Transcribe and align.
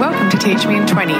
welcome 0.00 0.30
to 0.30 0.38
Teach 0.38 0.66
Me 0.66 0.78
in 0.78 0.86
20. 0.86 1.12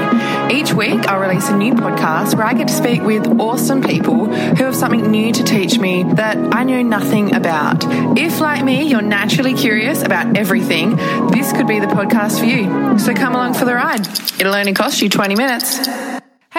Each 0.54 0.72
week, 0.72 1.06
I'll 1.06 1.20
release 1.20 1.50
a 1.50 1.56
new 1.56 1.74
podcast 1.74 2.34
where 2.34 2.46
I 2.46 2.54
get 2.54 2.68
to 2.68 2.72
speak 2.72 3.02
with 3.02 3.26
awesome 3.38 3.82
people 3.82 4.24
who 4.24 4.64
have 4.64 4.74
something 4.74 5.10
new 5.10 5.34
to 5.34 5.44
teach 5.44 5.78
me 5.78 6.02
that 6.14 6.38
I 6.38 6.64
know 6.64 6.80
nothing 6.80 7.34
about. 7.34 7.84
If, 8.16 8.40
like 8.40 8.64
me, 8.64 8.84
you're 8.84 9.02
naturally 9.02 9.52
curious 9.52 10.02
about 10.02 10.34
everything, 10.34 10.96
this 11.30 11.52
could 11.52 11.68
be 11.68 11.78
the 11.78 11.88
podcast 11.88 12.38
for 12.38 12.46
you. 12.46 12.98
So 12.98 13.12
come 13.12 13.34
along 13.34 13.52
for 13.52 13.66
the 13.66 13.74
ride. 13.74 14.08
It'll 14.40 14.54
only 14.54 14.72
cost 14.72 15.02
you 15.02 15.10
20 15.10 15.36
minutes. 15.36 15.86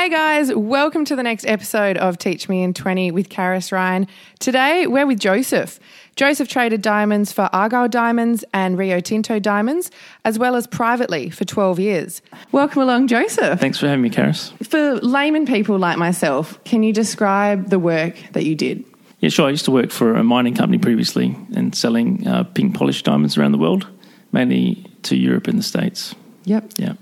Hey 0.02 0.10
guys, 0.10 0.52
welcome 0.56 1.06
to 1.06 1.16
the 1.16 1.22
next 1.22 1.46
episode 1.46 1.96
of 1.96 2.18
Teach 2.18 2.50
Me 2.50 2.64
in 2.64 2.74
20 2.74 3.12
with 3.12 3.30
Karis 3.30 3.72
Ryan. 3.72 4.08
Today 4.40 4.88
we're 4.88 5.06
with 5.06 5.20
Joseph. 5.20 5.80
Joseph 6.16 6.48
traded 6.48 6.82
diamonds 6.82 7.32
for 7.32 7.48
Argyle 7.54 7.88
Diamonds 7.88 8.44
and 8.52 8.80
Rio 8.80 9.00
Tinto 9.00 9.38
Diamonds, 9.38 9.92
as 10.26 10.40
well 10.40 10.56
as 10.56 10.66
privately 10.66 11.30
for 11.30 11.46
12 11.46 11.80
years. 11.80 12.24
Welcome 12.52 12.82
along, 12.82 13.10
Joseph. 13.10 13.60
Thanks 13.60 13.78
for 13.78 13.88
having 13.88 14.02
me, 14.02 14.10
Karis. 14.10 14.52
For 14.66 14.96
layman 15.06 15.46
people 15.46 15.78
like 15.78 16.00
myself, 16.00 16.60
can 16.64 16.82
you 16.82 16.94
describe 16.94 17.70
the 17.70 17.78
work 17.78 18.16
that 18.32 18.44
you 18.44 18.56
did? 18.56 18.84
Yeah, 19.20 19.30
sure. 19.30 19.46
I 19.46 19.52
used 19.52 19.66
to 19.66 19.72
work 19.72 19.92
for 19.92 20.16
a 20.16 20.24
mining 20.24 20.56
company 20.56 20.80
previously 20.80 21.38
and 21.56 21.76
selling 21.76 22.28
uh, 22.28 22.46
pink 22.46 22.74
polished 22.74 23.06
diamonds 23.06 23.38
around 23.38 23.52
the 23.52 23.60
world, 23.60 23.86
mainly 24.32 24.84
to 25.04 25.16
Europe 25.16 25.48
and 25.48 25.60
the 25.60 25.64
States. 25.64 26.16
Yep. 26.46 26.72
Yeah. 26.78 26.94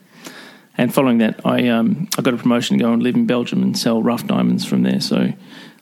And 0.79 0.93
following 0.93 1.17
that, 1.17 1.45
I 1.45 1.67
um, 1.67 2.07
I 2.17 2.21
got 2.21 2.33
a 2.33 2.37
promotion 2.37 2.77
to 2.77 2.83
go 2.83 2.93
and 2.93 3.03
live 3.03 3.15
in 3.15 3.25
Belgium 3.25 3.61
and 3.63 3.77
sell 3.77 4.01
rough 4.01 4.25
diamonds 4.25 4.63
from 4.63 4.83
there. 4.83 5.01
So 5.01 5.33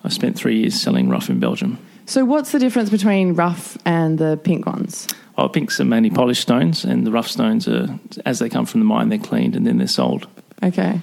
I 0.03 0.09
spent 0.09 0.35
three 0.35 0.61
years 0.61 0.73
selling 0.73 1.07
rough 1.07 1.29
in 1.29 1.39
Belgium. 1.39 1.77
So, 2.07 2.25
what's 2.25 2.51
the 2.51 2.57
difference 2.57 2.89
between 2.89 3.35
rough 3.35 3.77
and 3.85 4.17
the 4.17 4.37
pink 4.43 4.65
ones? 4.65 5.07
Oh, 5.37 5.47
pinks 5.49 5.79
are 5.79 5.85
mainly 5.85 6.09
polished 6.09 6.41
stones, 6.41 6.83
and 6.83 7.05
the 7.05 7.11
rough 7.11 7.27
stones 7.27 7.67
are, 7.67 7.99
as 8.25 8.39
they 8.39 8.49
come 8.49 8.65
from 8.65 8.79
the 8.79 8.85
mine, 8.85 9.09
they're 9.09 9.19
cleaned 9.19 9.55
and 9.55 9.67
then 9.67 9.77
they're 9.77 9.85
sold. 9.85 10.25
Okay. 10.63 10.99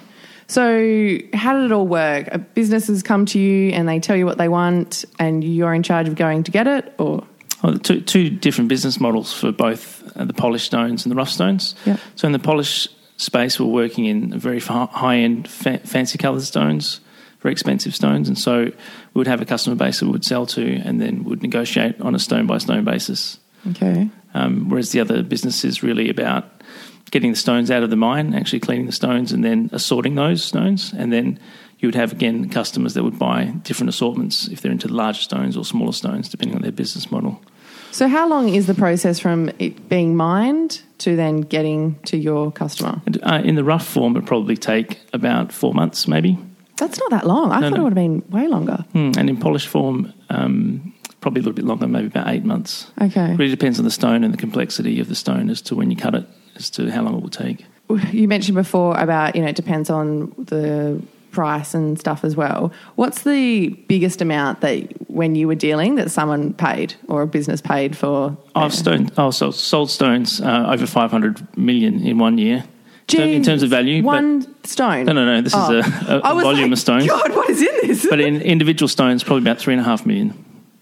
So, 0.49 1.19
how 1.33 1.53
did 1.53 1.67
it 1.67 1.73
all 1.73 1.87
work? 1.87 2.29
Uh, 2.33 2.39
Businesses 2.39 3.01
come 3.05 3.27
to 3.27 3.39
you 3.39 3.71
and 3.71 3.89
they 3.89 4.01
tell 4.01 4.17
you 4.17 4.27
what 4.27 4.39
they 4.39 4.49
want, 4.49 5.05
and 5.21 5.45
you're 5.45 5.73
in 5.73 5.85
charge 5.85 6.09
of 6.09 6.17
going 6.17 6.43
to 6.43 6.51
get 6.51 6.67
it, 6.67 6.93
or 6.99 7.25
two 7.85 8.29
different 8.29 8.69
business 8.69 8.99
models 8.99 9.33
for 9.33 9.53
both 9.53 10.03
uh, 10.17 10.25
the 10.25 10.35
polished 10.35 10.67
stones 10.67 11.05
and 11.05 11.13
the 11.13 11.17
rough 11.17 11.31
stones. 11.31 11.77
Yep. 11.87 12.01
So 12.17 12.27
in 12.27 12.33
the 12.33 12.41
polished 12.41 12.91
space, 13.17 13.59
we're 13.61 13.67
working 13.67 14.05
in 14.07 14.39
very 14.39 14.61
high 14.61 15.17
end, 15.19 15.49
fa- 15.49 15.79
fancy 15.79 16.19
coloured 16.19 16.43
stones, 16.43 17.01
very 17.41 17.53
expensive 17.53 17.95
stones, 17.95 18.29
and 18.29 18.39
so 18.39 18.65
we 18.65 18.73
would 19.15 19.27
have 19.27 19.41
a 19.41 19.45
customer 19.45 19.77
base 19.77 20.01
that 20.01 20.07
we 20.07 20.13
would 20.13 20.25
sell 20.25 20.47
to, 20.47 20.77
and 20.85 21.01
then 21.01 21.25
would 21.25 21.43
negotiate 21.43 22.01
on 22.01 22.15
a 22.15 22.19
stone 22.19 22.47
by 22.47 22.59
stone 22.59 22.85
basis. 22.85 23.39
okay, 23.71 24.09
Um, 24.35 24.69
whereas 24.69 24.91
the 24.91 25.01
other 25.01 25.23
business 25.23 25.65
is 25.65 25.83
really 25.83 26.09
about 26.09 26.45
getting 27.11 27.31
the 27.31 27.37
stones 27.37 27.71
out 27.71 27.83
of 27.83 27.91
the 27.91 27.97
mine, 27.97 28.35
actually 28.35 28.61
cleaning 28.61 28.87
the 28.87 28.93
stones, 28.93 29.31
and 29.31 29.45
then 29.45 29.71
assorting 29.73 30.15
those 30.17 30.43
stones, 30.43 30.93
and 30.97 31.13
then 31.13 31.39
you 31.79 31.89
would 31.89 31.95
have 31.95 32.13
again 32.13 32.49
customers 32.49 32.95
that 32.95 33.05
would 33.05 33.19
buy 33.19 33.45
different 33.63 33.91
assortments 33.91 34.49
if 34.49 34.61
they're 34.61 34.73
into 34.73 34.89
larger 34.89 35.21
stones 35.21 35.57
or 35.57 35.65
smaller 35.65 35.93
stones, 35.93 36.29
depending 36.29 36.57
on 36.57 36.63
their 36.63 36.73
business 36.73 37.11
model. 37.11 37.41
So, 37.95 38.09
how 38.09 38.29
long 38.29 38.49
is 38.49 38.67
the 38.67 38.75
process 38.75 39.21
from 39.21 39.51
it 39.61 39.89
being 39.89 40.17
mined 40.17 40.83
to 40.99 41.15
then 41.15 41.43
getting 41.43 41.95
to 42.07 42.17
your 42.17 42.51
customer? 42.51 43.01
Uh, 43.23 43.41
in 43.45 43.55
the 43.55 43.63
rough 43.63 43.87
form, 43.87 44.17
it'd 44.17 44.27
probably 44.27 44.57
take 44.57 44.99
about 45.13 45.53
four 45.53 45.73
months, 45.73 46.09
maybe. 46.09 46.37
That's 46.77 46.99
not 46.99 47.11
that 47.11 47.25
long. 47.25 47.53
I 47.53 47.61
No, 47.61 47.71
thought 47.71 47.77
no. 47.77 47.81
it 47.83 47.85
would 47.85 47.91
have 47.91 47.95
been 47.95 48.25
way 48.31 48.49
longer. 48.49 48.85
Hmm, 48.95 49.13
and 49.17 49.31
in 49.31 49.37
polished 49.37 49.69
form, 49.69 50.13
um, 50.29 50.93
probably 51.21 51.39
a 51.39 51.43
little 51.45 51.55
bit 51.55 51.65
longer, 51.67 51.87
maybe 51.87 52.09
about 52.09 52.27
eight 52.27 52.45
months. 52.45 52.91
Okay. 53.01 53.37
really 53.37 53.53
depends 53.53 53.79
on 53.79 53.85
the 53.85 53.93
stone 53.93 54.25
and 54.25 54.35
the 54.35 54.39
complexity 54.39 54.99
of 54.99 55.07
the 55.09 55.15
stone 55.15 55.49
as 55.49 55.63
to 55.63 55.77
when 55.77 55.89
you 55.93 55.97
cut 55.97 56.17
it, 56.17 56.27
as 56.57 56.71
to 56.71 56.91
how 56.91 57.01
long 57.03 57.15
it 57.19 57.23
will 57.23 57.29
take. 57.29 57.65
You 58.11 58.27
mentioned 58.27 58.57
before 58.57 58.99
about, 58.99 59.37
you 59.37 59.43
know, 59.43 59.49
it 59.49 59.55
depends 59.55 59.89
on 59.89 60.35
the 60.37 61.01
price 61.35 61.75
and 61.75 61.99
stuff 61.99 62.25
as 62.25 62.35
well. 62.37 62.73
What's 62.95 63.23
the 63.23 63.69
biggest 63.89 64.23
amount 64.23 64.61
that 64.63 65.11
when 65.11 65.35
you 65.35 65.47
were 65.47 65.55
dealing 65.55 65.97
that 65.97 66.11
someone 66.11 66.55
paid 66.55 66.95
or 67.09 67.23
a 67.23 67.27
business 67.27 67.61
paid 67.61 67.97
for? 67.97 68.37
I've 68.55 68.73
oh, 69.19 69.31
so 69.31 69.51
sold 69.51 69.91
stones 69.91 70.41
uh, 70.41 70.67
over 70.71 70.87
500 70.87 71.57
million 71.59 72.07
in 72.07 72.19
one 72.19 72.39
year. 72.39 72.65
So 73.09 73.23
in 73.23 73.43
terms 73.43 73.63
of 73.63 73.69
value, 73.69 74.03
but- 74.03 74.07
One 74.07 74.65
stone. 74.65 75.05
No, 75.05 75.13
no, 75.13 75.27
no. 75.27 75.43
This 75.43 75.53
Oh. 75.55 75.79
is 75.79 75.87
a, 75.87 75.91
a, 76.15 76.21
I 76.21 76.31
a 76.31 76.35
was 76.35 76.45
volume 76.45 76.63
like, 76.63 76.73
of 76.73 76.79
stones. 76.79 77.07
God, 77.07 77.35
what 77.37 77.51
is 77.51 77.61
in 77.61 77.89
this? 77.89 78.07
But 78.09 78.21
in 78.21 78.41
individual 78.41 78.89
stones, 78.89 79.23
probably 79.23 79.43
about 79.43 79.59
three 79.59 79.75
and 79.75 79.81
a 79.81 79.85
half 79.85 80.07
million. 80.07 80.33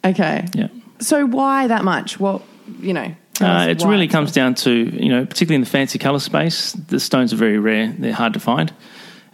okay. 0.05 0.47
Yeah. 0.55 0.69
So 1.01 1.27
why 1.27 1.67
that 1.67 1.83
much? 1.83 2.21
Well, 2.21 2.43
you 2.81 2.93
know, 2.93 3.13
Uh, 3.41 3.67
it 3.71 3.83
really 3.83 4.07
comes 4.07 4.31
down 4.31 4.55
to, 4.55 4.71
you 4.71 5.09
know, 5.09 5.27
particularly 5.27 5.57
in 5.57 5.63
the 5.63 5.71
fancy 5.71 5.99
colour 5.99 6.21
space, 6.21 6.73
the 6.89 7.01
stones 7.01 7.33
are 7.33 7.37
very 7.37 7.59
rare. 7.59 7.93
They're 7.99 8.13
hard 8.13 8.35
to 8.35 8.41
find. 8.41 8.73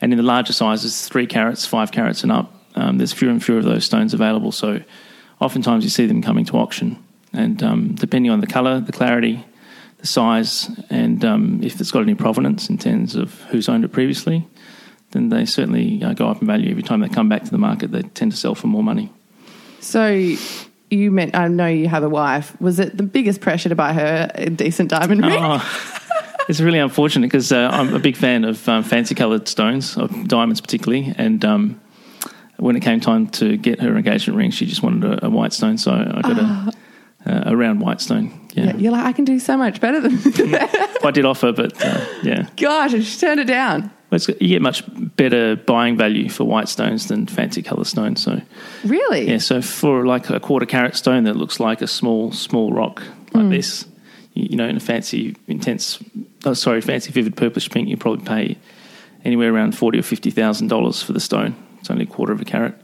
And 0.00 0.12
in 0.12 0.16
the 0.16 0.25
larger 0.25 0.53
sizes, 0.53 1.09
three 1.09 1.26
carats, 1.26 1.66
five 1.66 1.92
carats 1.92 2.22
and 2.22 2.32
up, 2.32 2.54
um, 2.75 2.98
there's 2.98 3.12
fewer 3.12 3.31
and 3.31 3.44
fewer 3.44 3.59
of 3.59 3.64
those 3.64 3.84
stones 3.84 4.14
available. 4.14 4.53
So 4.53 4.81
oftentimes 5.41 5.84
you 5.84 5.91
see 5.91 6.06
them 6.06 6.22
coming 6.22 6.44
to 6.47 6.56
auction. 6.56 7.03
And 7.32 7.62
um, 7.62 7.94
depending 7.94 8.31
on 8.31 8.41
the 8.41 8.47
colour, 8.47 8.81
the 8.81 8.92
clarity, 8.92 9.44
the 9.98 10.06
size, 10.06 10.70
and 10.88 11.25
um, 11.25 11.60
if 11.62 11.81
it's 11.81 11.91
got 11.91 12.03
any 12.03 12.14
provenance 12.14 12.70
in 12.70 12.78
terms 12.78 13.16
of 13.16 13.34
who's 13.44 13.69
owned 13.69 13.84
it 13.84 13.88
previously, 13.88 14.47
then 15.10 15.28
they 15.28 15.44
certainly 15.44 16.03
uh, 16.03 16.12
go 16.12 16.28
up 16.28 16.41
in 16.41 16.47
value. 16.47 16.70
Every 16.70 16.82
time 16.82 17.00
they 17.00 17.09
come 17.09 17.28
back 17.28 17.44
to 17.44 17.50
the 17.50 17.59
market, 17.59 17.91
they 17.91 18.03
tend 18.03 18.32
to 18.32 18.38
sell 18.38 18.54
for 18.54 18.66
more 18.69 18.82
money. 18.82 19.12
So 19.80 20.36
you 20.91 21.10
meant 21.10 21.34
I 21.34 21.48
know 21.48 21.66
you 21.66 21.88
have 21.88 22.03
a 22.03 22.09
wife. 22.09 22.59
Was 22.60 22.78
it 22.78 22.97
the 22.97 23.03
biggest 23.03 23.41
pressure 23.41 23.69
to 23.69 23.75
buy 23.75 23.92
her 23.92 24.30
a 24.34 24.50
decent 24.50 24.91
diamond 24.91 25.22
ring? 25.22 25.38
Oh, 25.42 25.59
it's 26.48 26.60
really 26.60 26.78
unfortunate 26.78 27.26
because 27.26 27.53
uh, 27.53 27.69
I'm 27.72 27.94
a 27.94 27.98
big 27.98 28.16
fan 28.16 28.44
of 28.44 28.69
um, 28.69 28.82
fancy 28.82 29.14
coloured 29.14 29.48
stones, 29.48 29.97
of 29.97 30.26
diamonds 30.28 30.60
particularly, 30.60 31.14
and 31.16 31.44
um, 31.44 31.81
when 32.56 32.76
it 32.76 32.81
came 32.81 33.00
time 33.00 33.28
to 33.28 33.56
get 33.56 33.81
her 33.81 33.97
engagement 33.97 34.36
ring, 34.36 34.50
she 34.50 34.66
just 34.66 34.82
wanted 34.82 35.04
a, 35.04 35.26
a 35.26 35.31
white 35.31 35.53
stone, 35.53 35.78
so 35.78 35.92
I 35.92 36.20
got 36.22 36.38
a, 36.38 36.72
a, 37.26 37.53
a 37.53 37.56
round 37.56 37.81
white 37.81 38.00
stone. 38.00 38.32
Yeah, 38.54 38.64
Yeah, 38.64 38.76
you're 38.76 38.92
like 38.92 39.04
I 39.04 39.12
can 39.12 39.25
do 39.25 39.38
so 39.38 39.56
much 39.56 39.81
better 39.81 40.00
than 40.00 40.16
that. 40.50 40.98
I 41.04 41.10
did 41.10 41.25
offer, 41.25 41.53
but 41.53 41.72
uh, 41.84 42.04
yeah, 42.22 42.48
gosh, 42.56 42.92
and 42.94 43.04
she 43.04 43.19
turned 43.20 43.41
it 43.41 43.47
down. 43.47 43.91
Well, 44.10 44.19
you 44.41 44.48
get 44.48 44.62
much 44.62 44.82
better 45.16 45.54
buying 45.54 45.98
value 45.98 46.30
for 46.30 46.44
white 46.44 46.69
stones 46.70 47.09
than 47.09 47.26
fancy 47.26 47.62
colour 47.62 47.84
stones. 47.84 48.22
So 48.22 48.41
Really? 48.82 49.28
yeah, 49.28 49.36
so 49.36 49.60
for 49.60 50.06
like 50.06 50.30
a 50.30 50.41
quarter 50.41 50.65
carat 50.65 50.97
stone 50.97 51.25
that 51.25 51.36
looks 51.36 51.60
like 51.60 51.82
a 51.82 51.86
small 51.86 52.32
small 52.32 52.72
rock 52.72 53.03
like 53.34 53.50
this, 53.50 53.84
you, 54.32 54.48
you 54.50 54.56
know, 54.56 54.66
in 54.66 54.78
a 54.78 54.80
fancy 54.80 55.36
intense, 55.47 55.98
oh, 56.44 56.54
sorry, 56.54 56.81
fancy 56.81 57.12
vivid 57.12 57.37
purplish 57.37 57.71
pink, 57.71 57.88
you 57.88 57.97
probably 57.97 58.25
pay 58.25 58.59
anywhere 59.25 59.53
around 59.53 59.76
forty 59.76 59.99
or 59.99 60.03
fifty 60.03 60.31
thousand 60.31 60.69
dollars 60.69 61.03
for 61.03 61.12
the 61.12 61.21
stone. 61.21 61.54
It's 61.81 61.91
only 61.91 62.04
a 62.04 62.06
quarter 62.06 62.32
of 62.32 62.41
a 62.41 62.44
carat, 62.44 62.75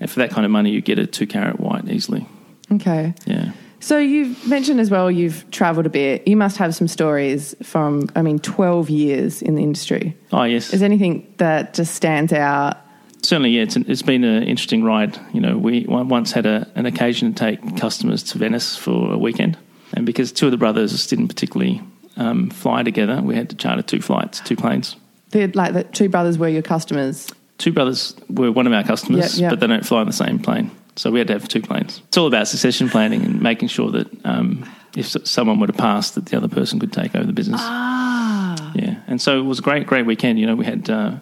and 0.00 0.10
for 0.10 0.20
that 0.20 0.30
kind 0.30 0.44
of 0.44 0.50
money, 0.50 0.70
you 0.70 0.80
get 0.80 0.98
a 0.98 1.06
two 1.06 1.26
carat 1.26 1.60
white 1.60 1.88
easily. 1.88 2.26
Okay. 2.72 3.14
Yeah. 3.26 3.52
So 3.82 3.96
you've 3.98 4.46
mentioned 4.46 4.78
as 4.78 4.90
well 4.90 5.10
you've 5.10 5.50
travelled 5.50 5.86
a 5.86 5.90
bit. 5.90 6.28
You 6.28 6.36
must 6.36 6.58
have 6.58 6.74
some 6.74 6.86
stories 6.86 7.54
from 7.62 8.08
I 8.14 8.22
mean 8.22 8.38
12 8.38 8.90
years 8.90 9.42
in 9.42 9.54
the 9.54 9.62
industry. 9.62 10.16
Oh 10.32 10.42
yes, 10.44 10.72
Is 10.72 10.80
there 10.80 10.86
anything 10.86 11.32
that 11.38 11.74
just 11.74 11.94
stands 11.94 12.32
out? 12.32 12.76
certainly. 13.22 13.50
Yeah, 13.50 13.62
it's, 13.62 13.76
it's 13.76 14.02
been 14.02 14.24
an 14.24 14.42
interesting 14.44 14.82
ride. 14.84 15.18
You 15.32 15.40
know, 15.40 15.56
we 15.58 15.84
once 15.86 16.32
had 16.32 16.46
a, 16.46 16.70
an 16.74 16.86
occasion 16.86 17.34
to 17.34 17.38
take 17.38 17.76
customers 17.76 18.22
to 18.24 18.38
Venice 18.38 18.76
for 18.76 19.12
a 19.12 19.18
weekend, 19.18 19.58
and 19.94 20.06
because 20.06 20.32
two 20.32 20.46
of 20.46 20.52
the 20.52 20.58
brothers 20.58 21.06
didn't 21.06 21.28
particularly 21.28 21.82
um, 22.20 22.50
fly 22.50 22.82
together, 22.82 23.20
we 23.22 23.34
had 23.34 23.48
to 23.50 23.56
charter 23.56 23.82
two 23.82 24.00
flights, 24.00 24.40
two 24.40 24.56
planes. 24.56 24.96
The 25.30 25.46
like 25.48 25.72
the 25.72 25.84
two 25.84 26.08
brothers 26.08 26.38
were 26.38 26.48
your 26.48 26.62
customers. 26.62 27.28
Two 27.58 27.72
brothers 27.72 28.14
were 28.28 28.52
one 28.52 28.66
of 28.66 28.72
our 28.72 28.84
customers, 28.84 29.38
Yeah, 29.38 29.44
yeah. 29.46 29.50
but 29.50 29.60
they 29.60 29.66
don't 29.66 29.84
fly 29.86 30.00
on 30.00 30.06
the 30.06 30.12
same 30.12 30.38
plane. 30.38 30.70
So 30.96 31.10
we 31.10 31.18
had 31.20 31.28
to 31.28 31.34
have 31.34 31.46
two 31.48 31.62
planes. 31.62 32.02
It's 32.08 32.16
all 32.18 32.26
about 32.26 32.48
succession 32.48 32.88
planning 32.88 33.24
and 33.24 33.40
making 33.40 33.68
sure 33.68 33.90
that 33.92 34.08
um, 34.24 34.68
if 34.96 35.06
someone 35.26 35.60
were 35.60 35.66
to 35.68 35.72
pass, 35.72 36.10
that 36.12 36.26
the 36.26 36.36
other 36.36 36.48
person 36.48 36.78
could 36.80 36.92
take 36.92 37.14
over 37.14 37.26
the 37.26 37.32
business. 37.32 37.60
Ah. 37.62 38.72
Yeah, 38.74 38.96
and 39.06 39.20
so 39.20 39.38
it 39.38 39.44
was 39.44 39.58
a 39.58 39.62
great, 39.62 39.86
great 39.86 40.06
weekend. 40.06 40.38
You 40.38 40.46
know, 40.46 40.56
we 40.56 40.64
had 40.64 40.88
uh, 40.90 41.16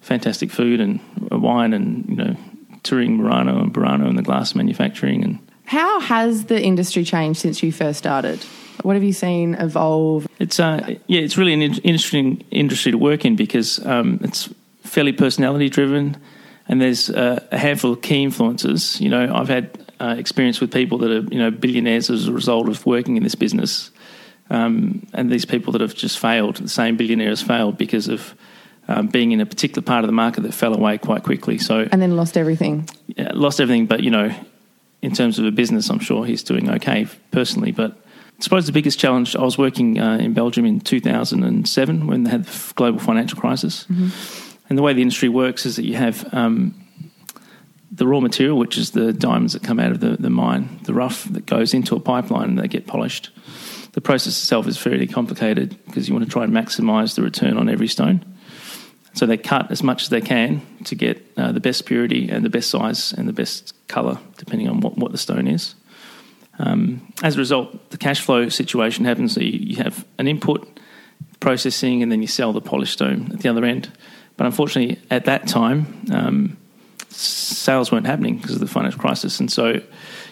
fantastic 0.00 0.50
food 0.50 0.80
and 0.80 1.00
uh, 1.30 1.38
wine, 1.38 1.72
and 1.72 2.08
you 2.08 2.16
know, 2.16 2.36
touring 2.82 3.16
Murano 3.16 3.62
and 3.62 3.72
Burano 3.72 4.08
and 4.08 4.18
the 4.18 4.22
glass 4.22 4.54
manufacturing, 4.54 5.22
and 5.24 5.38
How 5.66 6.00
has 6.00 6.44
the 6.46 6.60
industry 6.60 7.04
changed 7.04 7.40
since 7.40 7.62
you 7.62 7.70
first 7.72 7.98
started? 7.98 8.44
What 8.82 8.94
have 8.96 9.04
you 9.04 9.12
seen 9.12 9.54
evolve? 9.54 10.26
it's 10.38 10.58
uh, 10.58 10.96
yeah, 11.06 11.20
it's 11.20 11.36
really 11.36 11.52
an 11.54 11.62
interesting 11.62 12.44
industry 12.50 12.92
to 12.92 12.98
work 12.98 13.24
in 13.24 13.36
because 13.36 13.84
um, 13.86 14.18
it's 14.22 14.48
fairly 14.82 15.12
personality 15.12 15.68
driven, 15.68 16.16
and 16.68 16.80
there's 16.80 17.10
uh, 17.10 17.38
a 17.52 17.58
handful 17.58 17.92
of 17.92 18.02
key 18.02 18.22
influences. 18.22 19.00
You 19.00 19.08
know, 19.10 19.32
I've 19.34 19.48
had 19.48 19.78
uh, 20.00 20.14
experience 20.18 20.60
with 20.60 20.72
people 20.72 20.98
that 20.98 21.10
are 21.10 21.24
you 21.32 21.38
know 21.38 21.50
billionaires 21.50 22.10
as 22.10 22.26
a 22.28 22.32
result 22.32 22.68
of 22.68 22.84
working 22.86 23.16
in 23.16 23.22
this 23.22 23.34
business, 23.36 23.90
um, 24.50 25.06
and 25.12 25.30
these 25.30 25.44
people 25.44 25.72
that 25.72 25.80
have 25.80 25.94
just 25.94 26.18
failed. 26.18 26.56
The 26.56 26.68
same 26.68 26.96
billionaires 26.96 27.40
failed 27.42 27.78
because 27.78 28.08
of 28.08 28.34
um, 28.88 29.06
being 29.06 29.32
in 29.32 29.40
a 29.40 29.46
particular 29.46 29.82
part 29.82 30.02
of 30.04 30.08
the 30.08 30.12
market 30.12 30.42
that 30.42 30.54
fell 30.54 30.74
away 30.74 30.98
quite 30.98 31.22
quickly. 31.22 31.58
So 31.58 31.86
And 31.92 32.02
then 32.02 32.16
lost 32.16 32.36
everything. 32.36 32.88
yeah, 33.06 33.30
lost 33.34 33.60
everything. 33.60 33.86
But 33.86 34.02
you 34.02 34.10
know, 34.10 34.34
in 35.02 35.12
terms 35.12 35.38
of 35.38 35.44
a 35.44 35.52
business, 35.52 35.88
I'm 35.88 36.00
sure 36.00 36.24
he's 36.24 36.42
doing 36.42 36.68
okay 36.70 37.06
personally. 37.30 37.70
But 37.70 37.96
suppose 38.42 38.66
the 38.66 38.72
biggest 38.72 38.98
challenge, 38.98 39.36
I 39.36 39.42
was 39.42 39.56
working 39.56 39.98
uh, 39.98 40.18
in 40.18 40.34
Belgium 40.34 40.64
in 40.64 40.80
2007 40.80 42.06
when 42.06 42.24
they 42.24 42.30
had 42.30 42.44
the 42.44 42.74
global 42.74 42.98
financial 42.98 43.38
crisis. 43.38 43.86
And 44.68 44.78
the 44.78 44.82
way 44.82 44.92
the 44.92 45.02
industry 45.02 45.28
works 45.28 45.66
is 45.66 45.76
that 45.76 45.84
you 45.84 45.94
have 45.94 46.32
um, 46.32 46.74
the 47.90 48.06
raw 48.06 48.20
material, 48.20 48.56
which 48.58 48.78
is 48.78 48.92
the 48.92 49.12
diamonds 49.12 49.52
that 49.52 49.62
come 49.62 49.78
out 49.78 49.92
of 49.92 50.00
the, 50.00 50.16
the 50.16 50.30
mine, 50.30 50.80
the 50.84 50.94
rough 50.94 51.24
that 51.24 51.46
goes 51.46 51.74
into 51.74 51.94
a 51.94 52.00
pipeline 52.00 52.50
and 52.50 52.58
they 52.58 52.68
get 52.68 52.86
polished. 52.86 53.30
The 53.92 54.00
process 54.00 54.32
itself 54.38 54.66
is 54.66 54.78
fairly 54.78 55.06
complicated 55.06 55.78
because 55.84 56.08
you 56.08 56.14
want 56.14 56.24
to 56.24 56.30
try 56.30 56.44
and 56.44 56.52
maximise 56.52 57.14
the 57.14 57.22
return 57.22 57.58
on 57.58 57.68
every 57.68 57.88
stone. 57.88 58.24
So 59.14 59.26
they 59.26 59.36
cut 59.36 59.70
as 59.70 59.82
much 59.82 60.04
as 60.04 60.08
they 60.08 60.22
can 60.22 60.62
to 60.84 60.94
get 60.94 61.22
uh, 61.36 61.52
the 61.52 61.60
best 61.60 61.84
purity 61.84 62.30
and 62.30 62.42
the 62.42 62.50
best 62.50 62.70
size 62.70 63.12
and 63.12 63.28
the 63.28 63.32
best 63.34 63.74
colour, 63.88 64.18
depending 64.38 64.68
on 64.68 64.80
what, 64.80 64.96
what 64.96 65.12
the 65.12 65.18
stone 65.18 65.46
is. 65.46 65.74
Um, 66.58 67.12
as 67.22 67.36
a 67.36 67.38
result, 67.38 67.90
the 67.90 67.98
cash 67.98 68.20
flow 68.20 68.48
situation 68.48 69.04
happens. 69.04 69.34
So 69.34 69.40
you, 69.40 69.58
you 69.58 69.76
have 69.76 70.04
an 70.18 70.28
input, 70.28 70.80
processing, 71.40 72.02
and 72.02 72.12
then 72.12 72.20
you 72.20 72.28
sell 72.28 72.52
the 72.52 72.60
polished 72.60 72.92
stone 72.92 73.30
at 73.32 73.40
the 73.40 73.48
other 73.48 73.64
end. 73.64 73.90
But 74.36 74.46
unfortunately, 74.46 74.98
at 75.10 75.24
that 75.26 75.46
time, 75.46 76.04
um, 76.12 76.56
sales 77.08 77.92
weren't 77.92 78.06
happening 78.06 78.38
because 78.38 78.54
of 78.54 78.60
the 78.60 78.66
financial 78.66 79.00
crisis. 79.00 79.40
And 79.40 79.50
so, 79.50 79.68
you 79.70 79.82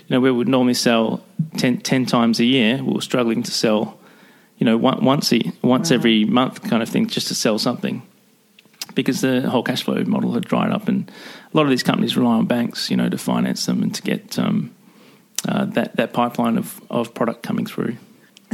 know, 0.08 0.20
we 0.20 0.31
would 0.31 0.49
normally 0.49 0.75
sell 0.75 1.22
10, 1.56 1.78
10 1.78 2.06
times 2.06 2.40
a 2.40 2.44
year. 2.44 2.82
We 2.82 2.93
were 2.93 3.00
struggling 3.00 3.43
to 3.43 3.50
sell, 3.50 3.99
you 4.58 4.64
know, 4.64 4.76
one, 4.76 5.05
once, 5.05 5.32
a, 5.32 5.40
once 5.62 5.90
Wow. 5.90 5.96
every 5.96 6.25
month 6.25 6.62
kind 6.62 6.82
of 6.82 6.88
thing 6.88 7.06
just 7.06 7.28
to 7.28 7.34
sell 7.34 7.58
something 7.58 8.02
because 8.94 9.20
the 9.20 9.49
whole 9.49 9.62
cash 9.62 9.82
flow 9.82 10.02
model 10.05 10.32
had 10.32 10.44
dried 10.44 10.73
up. 10.73 10.88
And 10.88 11.11
a 11.52 11.56
lot 11.56 11.64
of 11.64 11.70
these 11.70 11.82
companies 11.82 12.16
rely 12.16 12.34
on 12.34 12.46
banks, 12.46 12.90
you 12.90 12.96
know, 12.96 13.08
to 13.08 13.19
finance 13.19 13.66
them 13.66 13.82
and 13.82 13.94
to 13.94 14.02
get 14.02 14.38
um, 14.38 14.75
uh, 15.48 15.64
that, 15.66 15.96
that 15.96 16.12
pipeline 16.12 16.58
of, 16.58 16.81
of 16.90 17.14
product 17.14 17.42
coming 17.42 17.66
through. 17.66 17.96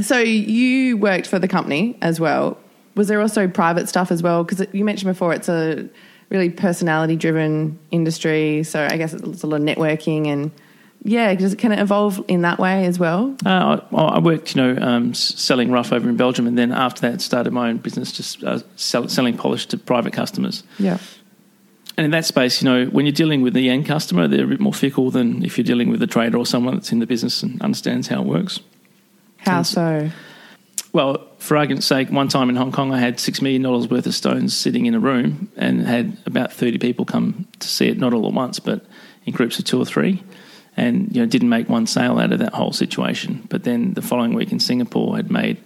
So 0.02 0.18
you 0.18 0.96
worked 0.96 1.26
for 1.26 1.38
the 1.38 1.48
company 1.48 1.96
as 2.02 2.20
well. 2.20 2.58
Was 2.94 3.08
there 3.08 3.20
also 3.20 3.48
private 3.48 3.88
stuff 3.88 4.10
as 4.10 4.22
well? 4.22 4.44
Because 4.44 4.66
you 4.72 4.84
mentioned 4.84 5.10
before 5.10 5.32
it's 5.32 5.48
a 5.48 5.88
really 6.28 6.50
personality 6.50 7.16
driven 7.16 7.78
industry. 7.90 8.62
So 8.62 8.86
I 8.90 8.96
guess 8.96 9.12
it's 9.12 9.42
a 9.42 9.46
lot 9.46 9.60
of 9.60 9.66
networking 9.66 10.26
and 10.26 10.50
yeah, 11.02 11.32
does 11.34 11.52
it, 11.52 11.58
can 11.58 11.70
it 11.70 11.78
evolve 11.78 12.24
in 12.26 12.42
that 12.42 12.58
way 12.58 12.84
as 12.84 12.98
well? 12.98 13.36
Uh, 13.44 13.80
I, 13.92 13.96
I 13.96 14.18
worked, 14.18 14.56
you 14.56 14.62
know, 14.62 14.82
um, 14.82 15.14
selling 15.14 15.70
rough 15.70 15.92
over 15.92 16.08
in 16.08 16.16
Belgium, 16.16 16.48
and 16.48 16.58
then 16.58 16.72
after 16.72 17.02
that, 17.02 17.20
started 17.20 17.52
my 17.52 17.68
own 17.68 17.76
business, 17.76 18.10
just 18.10 18.42
uh, 18.42 18.58
sell, 18.74 19.06
selling 19.08 19.36
polish 19.36 19.66
to 19.66 19.78
private 19.78 20.12
customers. 20.12 20.64
Yeah. 20.80 20.98
And 21.96 22.04
in 22.04 22.10
that 22.10 22.26
space, 22.26 22.62
you 22.62 22.68
know, 22.68 22.86
when 22.86 23.06
you're 23.06 23.12
dealing 23.12 23.40
with 23.40 23.54
the 23.54 23.70
end 23.70 23.86
customer, 23.86 24.28
they're 24.28 24.44
a 24.44 24.48
bit 24.48 24.60
more 24.60 24.74
fickle 24.74 25.10
than 25.10 25.42
if 25.44 25.56
you're 25.56 25.64
dealing 25.64 25.90
with 25.90 26.02
a 26.02 26.06
trader 26.06 26.36
or 26.36 26.44
someone 26.44 26.74
that's 26.74 26.92
in 26.92 26.98
the 26.98 27.06
business 27.06 27.42
and 27.42 27.60
understands 27.62 28.08
how 28.08 28.20
it 28.20 28.26
works. 28.26 28.60
How 29.38 29.58
Yes. 29.58 29.70
so? 29.70 30.10
Well, 30.92 31.26
for 31.38 31.56
argument's 31.56 31.86
sake, 31.86 32.10
one 32.10 32.28
time 32.28 32.48
in 32.48 32.56
Hong 32.56 32.72
Kong, 32.72 32.92
I 32.92 32.98
had 32.98 33.20
six 33.20 33.42
million 33.42 33.62
dollars 33.62 33.88
worth 33.88 34.06
of 34.06 34.14
stones 34.14 34.56
sitting 34.56 34.86
in 34.86 34.94
a 34.94 34.98
room, 35.00 35.50
and 35.56 35.86
had 35.86 36.16
about 36.26 36.52
thirty 36.52 36.78
people 36.78 37.04
come 37.04 37.46
to 37.58 37.68
see 37.68 37.88
it, 37.88 37.98
not 37.98 38.14
all 38.14 38.26
at 38.26 38.32
once, 38.32 38.60
but 38.60 38.84
in 39.26 39.32
groups 39.34 39.58
of 39.58 39.66
two 39.66 39.80
or 39.80 39.84
three, 39.84 40.22
and 40.76 41.14
you 41.14 41.20
know 41.20 41.26
didn't 41.26 41.50
make 41.50 41.68
one 41.68 41.86
sale 41.86 42.18
out 42.18 42.32
of 42.32 42.38
that 42.38 42.54
whole 42.54 42.72
situation. 42.72 43.46
But 43.50 43.64
then 43.64 43.92
the 43.94 44.02
following 44.02 44.32
week 44.32 44.52
in 44.52 44.60
Singapore, 44.60 45.16
had 45.16 45.30
made 45.30 45.58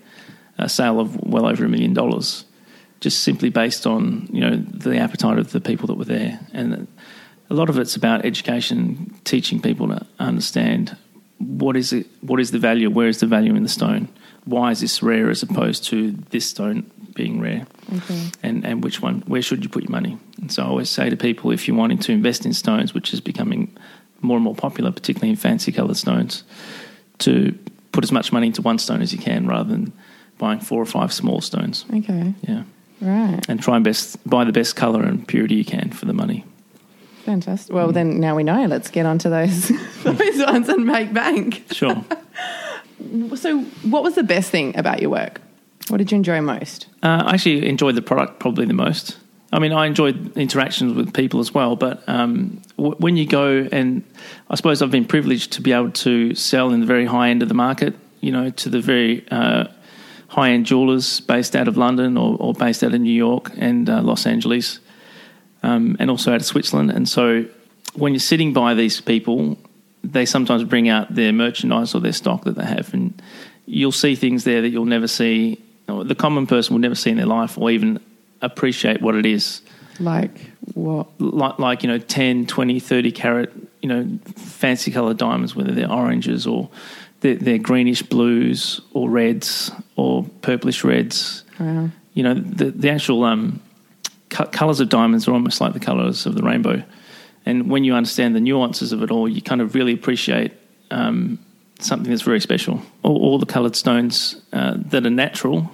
a 0.58 0.68
sale 0.68 0.98
of 0.98 1.16
well 1.24 1.46
over 1.46 1.64
a 1.64 1.68
million 1.68 1.94
dollars, 1.94 2.44
just 3.00 3.20
simply 3.20 3.48
based 3.50 3.86
on 3.86 4.28
you 4.32 4.40
know 4.40 4.56
the 4.56 4.96
appetite 4.98 5.38
of 5.38 5.52
the 5.52 5.60
people 5.60 5.86
that 5.88 5.94
were 5.94 6.04
there, 6.04 6.38
and 6.52 6.86
a 7.48 7.54
lot 7.54 7.68
of 7.68 7.78
it's 7.78 7.96
about 7.96 8.24
education, 8.24 9.14
teaching 9.24 9.60
people 9.60 9.88
to 9.88 10.06
understand 10.18 10.96
what 11.38 11.76
is 11.76 11.92
it, 11.92 12.06
what 12.20 12.38
is 12.40 12.50
the 12.50 12.58
value, 12.58 12.90
where 12.90 13.08
is 13.08 13.20
the 13.20 13.26
value 13.26 13.54
in 13.54 13.62
the 13.62 13.68
stone, 13.68 14.08
why 14.44 14.70
is 14.70 14.80
this 14.80 15.02
rare 15.02 15.30
as 15.30 15.42
opposed 15.42 15.84
to 15.84 16.12
this 16.30 16.46
stone 16.46 16.90
being 17.14 17.40
rare, 17.40 17.66
Okay. 17.96 18.30
and 18.42 18.64
and 18.64 18.84
which 18.84 19.00
one, 19.02 19.22
where 19.26 19.42
should 19.42 19.62
you 19.64 19.68
put 19.70 19.82
your 19.82 19.90
money? 19.90 20.18
And 20.40 20.52
so 20.52 20.62
I 20.62 20.66
always 20.66 20.90
say 20.90 21.10
to 21.10 21.16
people, 21.16 21.50
if 21.50 21.66
you're 21.66 21.76
wanting 21.76 21.98
to 21.98 22.12
invest 22.12 22.44
in 22.46 22.52
stones, 22.52 22.94
which 22.94 23.12
is 23.14 23.20
becoming 23.20 23.74
more 24.20 24.36
and 24.36 24.44
more 24.44 24.54
popular, 24.54 24.92
particularly 24.92 25.30
in 25.30 25.36
fancy 25.36 25.72
coloured 25.72 25.96
stones, 25.96 26.44
to 27.18 27.58
put 27.92 28.04
as 28.04 28.12
much 28.12 28.32
money 28.32 28.46
into 28.48 28.62
one 28.62 28.78
stone 28.78 29.02
as 29.02 29.12
you 29.12 29.18
can, 29.18 29.46
rather 29.46 29.68
than 29.70 29.92
buying 30.38 30.60
four 30.60 30.80
or 30.80 30.86
five 30.86 31.12
small 31.12 31.40
stones. 31.40 31.84
Okay. 31.92 32.34
Yeah, 32.42 32.62
Right. 33.00 33.40
and 33.48 33.62
try 33.62 33.76
and 33.76 33.84
best 33.84 34.18
buy 34.28 34.44
the 34.44 34.52
best 34.52 34.76
colour 34.76 35.02
and 35.02 35.26
purity 35.26 35.54
you 35.54 35.64
can 35.64 35.90
for 35.90 36.04
the 36.06 36.12
money. 36.12 36.44
Fantastic. 37.24 37.74
Well, 37.74 37.92
then 37.92 38.20
now 38.20 38.34
we 38.36 38.42
know. 38.42 38.66
Let's 38.66 38.90
get 38.90 39.06
onto 39.06 39.30
those 39.30 39.68
those 40.02 40.38
ones 40.46 40.68
and 40.68 40.84
make 40.86 41.12
bank. 41.12 41.64
Sure. 41.72 42.04
So, 43.34 43.60
what 43.82 44.02
was 44.02 44.14
the 44.14 44.22
best 44.22 44.50
thing 44.50 44.76
about 44.76 45.00
your 45.00 45.08
work? 45.10 45.40
What 45.88 45.96
did 45.98 46.12
you 46.12 46.16
enjoy 46.16 46.40
most? 46.42 46.86
Uh, 47.02 47.22
I 47.26 47.34
actually 47.34 47.66
enjoyed 47.66 47.94
the 47.94 48.02
product 48.02 48.38
probably 48.40 48.66
the 48.66 48.74
most. 48.74 49.16
I 49.52 49.58
mean, 49.58 49.72
I 49.72 49.86
enjoyed 49.86 50.36
interactions 50.36 50.92
with 50.92 51.12
people 51.14 51.40
as 51.40 51.52
well, 51.54 51.76
but 51.76 52.06
um, 52.08 52.60
w- 52.76 52.94
when 52.98 53.16
you 53.16 53.26
go 53.26 53.66
and 53.72 54.04
I 54.50 54.54
suppose 54.54 54.82
I've 54.82 54.90
been 54.90 55.06
privileged 55.06 55.52
to 55.52 55.62
be 55.62 55.72
able 55.72 55.90
to 55.92 56.34
sell 56.34 56.70
in 56.70 56.80
the 56.80 56.86
very 56.86 57.06
high 57.06 57.30
end 57.30 57.42
of 57.42 57.48
the 57.48 57.54
market, 57.54 57.94
you 58.20 58.30
know, 58.32 58.50
to 58.50 58.68
the 58.68 58.80
very 58.80 59.26
uh, 59.30 59.64
high 60.30 60.50
end 60.50 60.64
jewelers 60.64 61.18
based 61.20 61.56
out 61.56 61.66
of 61.66 61.76
London 61.76 62.16
or, 62.16 62.36
or 62.38 62.54
based 62.54 62.84
out 62.84 62.94
of 62.94 63.00
New 63.00 63.12
York 63.12 63.50
and 63.56 63.90
uh, 63.90 64.00
Los 64.00 64.26
Angeles, 64.26 64.78
um, 65.64 65.96
and 65.98 66.08
also 66.08 66.32
out 66.32 66.40
of 66.40 66.46
Switzerland. 66.46 66.90
And 66.90 67.08
so 67.08 67.44
when 67.94 68.12
you're 68.12 68.20
sitting 68.20 68.52
by 68.52 68.74
these 68.74 69.00
people, 69.00 69.58
they 70.04 70.24
sometimes 70.24 70.62
bring 70.62 70.88
out 70.88 71.12
their 71.12 71.32
merchandise 71.32 71.96
or 71.96 72.00
their 72.00 72.12
stock 72.12 72.44
that 72.44 72.54
they 72.54 72.64
have, 72.64 72.94
and 72.94 73.20
you'll 73.66 73.92
see 73.92 74.14
things 74.14 74.44
there 74.44 74.62
that 74.62 74.68
you'll 74.68 74.84
never 74.84 75.08
see, 75.08 75.60
or 75.88 76.04
the 76.04 76.14
common 76.14 76.46
person 76.46 76.74
will 76.74 76.80
never 76.80 76.94
see 76.94 77.10
in 77.10 77.16
their 77.16 77.26
life, 77.26 77.58
or 77.58 77.68
even 77.70 77.98
appreciate 78.40 79.02
what 79.02 79.16
it 79.16 79.26
is. 79.26 79.62
Like 79.98 80.38
what? 80.74 81.08
Like, 81.20 81.58
like 81.58 81.82
you 81.82 81.88
know, 81.88 81.98
10, 81.98 82.46
20, 82.46 82.78
30 82.78 83.12
carat, 83.12 83.52
you 83.82 83.88
know, 83.88 84.18
fancy 84.36 84.92
coloured 84.92 85.18
diamonds, 85.18 85.56
whether 85.56 85.72
they're 85.72 85.90
oranges 85.90 86.46
or 86.46 86.70
they're, 87.20 87.36
they're 87.36 87.58
greenish 87.58 88.02
blues 88.02 88.80
or 88.92 89.10
reds 89.10 89.70
or 89.96 90.24
purplish 90.42 90.84
reds. 90.84 91.44
Wow. 91.58 91.90
You 92.14 92.22
know, 92.22 92.34
the, 92.34 92.70
the 92.70 92.90
actual 92.90 93.24
um, 93.24 93.62
co- 94.28 94.46
colours 94.46 94.80
of 94.80 94.88
diamonds 94.88 95.28
are 95.28 95.32
almost 95.32 95.60
like 95.60 95.72
the 95.72 95.80
colours 95.80 96.26
of 96.26 96.34
the 96.34 96.42
rainbow. 96.42 96.82
And 97.46 97.70
when 97.70 97.84
you 97.84 97.94
understand 97.94 98.34
the 98.34 98.40
nuances 98.40 98.92
of 98.92 99.02
it 99.02 99.10
all, 99.10 99.28
you 99.28 99.42
kind 99.42 99.60
of 99.60 99.74
really 99.74 99.92
appreciate 99.92 100.52
um, 100.90 101.38
something 101.78 102.10
that's 102.10 102.22
very 102.22 102.40
special. 102.40 102.82
All, 103.02 103.16
all 103.16 103.38
the 103.38 103.46
coloured 103.46 103.76
stones 103.76 104.40
uh, 104.52 104.74
that 104.76 105.06
are 105.06 105.10
natural 105.10 105.70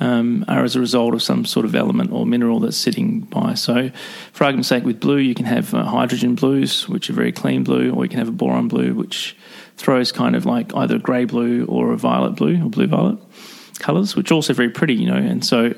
um, 0.00 0.44
are 0.48 0.64
as 0.64 0.76
a 0.76 0.80
result 0.80 1.14
of 1.14 1.22
some 1.22 1.44
sort 1.44 1.66
of 1.66 1.74
element 1.74 2.12
or 2.12 2.24
mineral 2.24 2.60
that's 2.60 2.76
sitting 2.76 3.20
by. 3.20 3.54
So, 3.54 3.90
for 4.32 4.44
argument's 4.44 4.68
sake, 4.68 4.84
with 4.84 5.00
blue, 5.00 5.18
you 5.18 5.34
can 5.34 5.46
have 5.46 5.74
uh, 5.74 5.84
hydrogen 5.84 6.34
blues, 6.34 6.88
which 6.88 7.10
are 7.10 7.14
very 7.14 7.32
clean 7.32 7.64
blue, 7.64 7.92
or 7.92 8.04
you 8.04 8.08
can 8.08 8.18
have 8.18 8.28
a 8.28 8.32
boron 8.32 8.68
blue, 8.68 8.94
which 8.94 9.36
throws 9.76 10.12
kind 10.12 10.36
of 10.36 10.46
like 10.46 10.74
either 10.74 10.96
a 10.96 11.00
grey 11.00 11.24
blue 11.24 11.64
or 11.66 11.92
a 11.92 11.96
violet 11.96 12.32
blue 12.32 12.64
or 12.64 12.70
blue 12.70 12.86
violet 12.86 13.18
colours, 13.78 14.14
which 14.14 14.30
are 14.30 14.34
also 14.34 14.52
very 14.52 14.70
pretty, 14.70 14.94
you 14.94 15.06
know. 15.06 15.16
And 15.16 15.44
so, 15.44 15.74